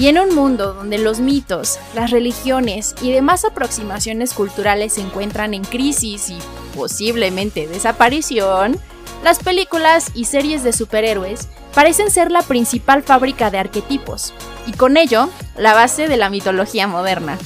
Y 0.00 0.08
en 0.08 0.18
un 0.18 0.34
mundo 0.34 0.72
donde 0.72 0.96
los 0.96 1.20
mitos, 1.20 1.78
las 1.94 2.10
religiones 2.10 2.94
y 3.02 3.12
demás 3.12 3.44
aproximaciones 3.44 4.32
culturales 4.32 4.94
se 4.94 5.02
encuentran 5.02 5.52
en 5.52 5.62
crisis 5.62 6.30
y 6.30 6.38
posiblemente 6.74 7.68
desaparición, 7.68 8.80
las 9.22 9.40
películas 9.40 10.10
y 10.14 10.24
series 10.24 10.64
de 10.64 10.72
superhéroes 10.72 11.48
parecen 11.74 12.10
ser 12.10 12.30
la 12.30 12.40
principal 12.40 13.02
fábrica 13.02 13.50
de 13.50 13.58
arquetipos, 13.58 14.32
y 14.66 14.72
con 14.72 14.96
ello 14.96 15.28
la 15.58 15.74
base 15.74 16.08
de 16.08 16.16
la 16.16 16.30
mitología 16.30 16.86
moderna. 16.86 17.36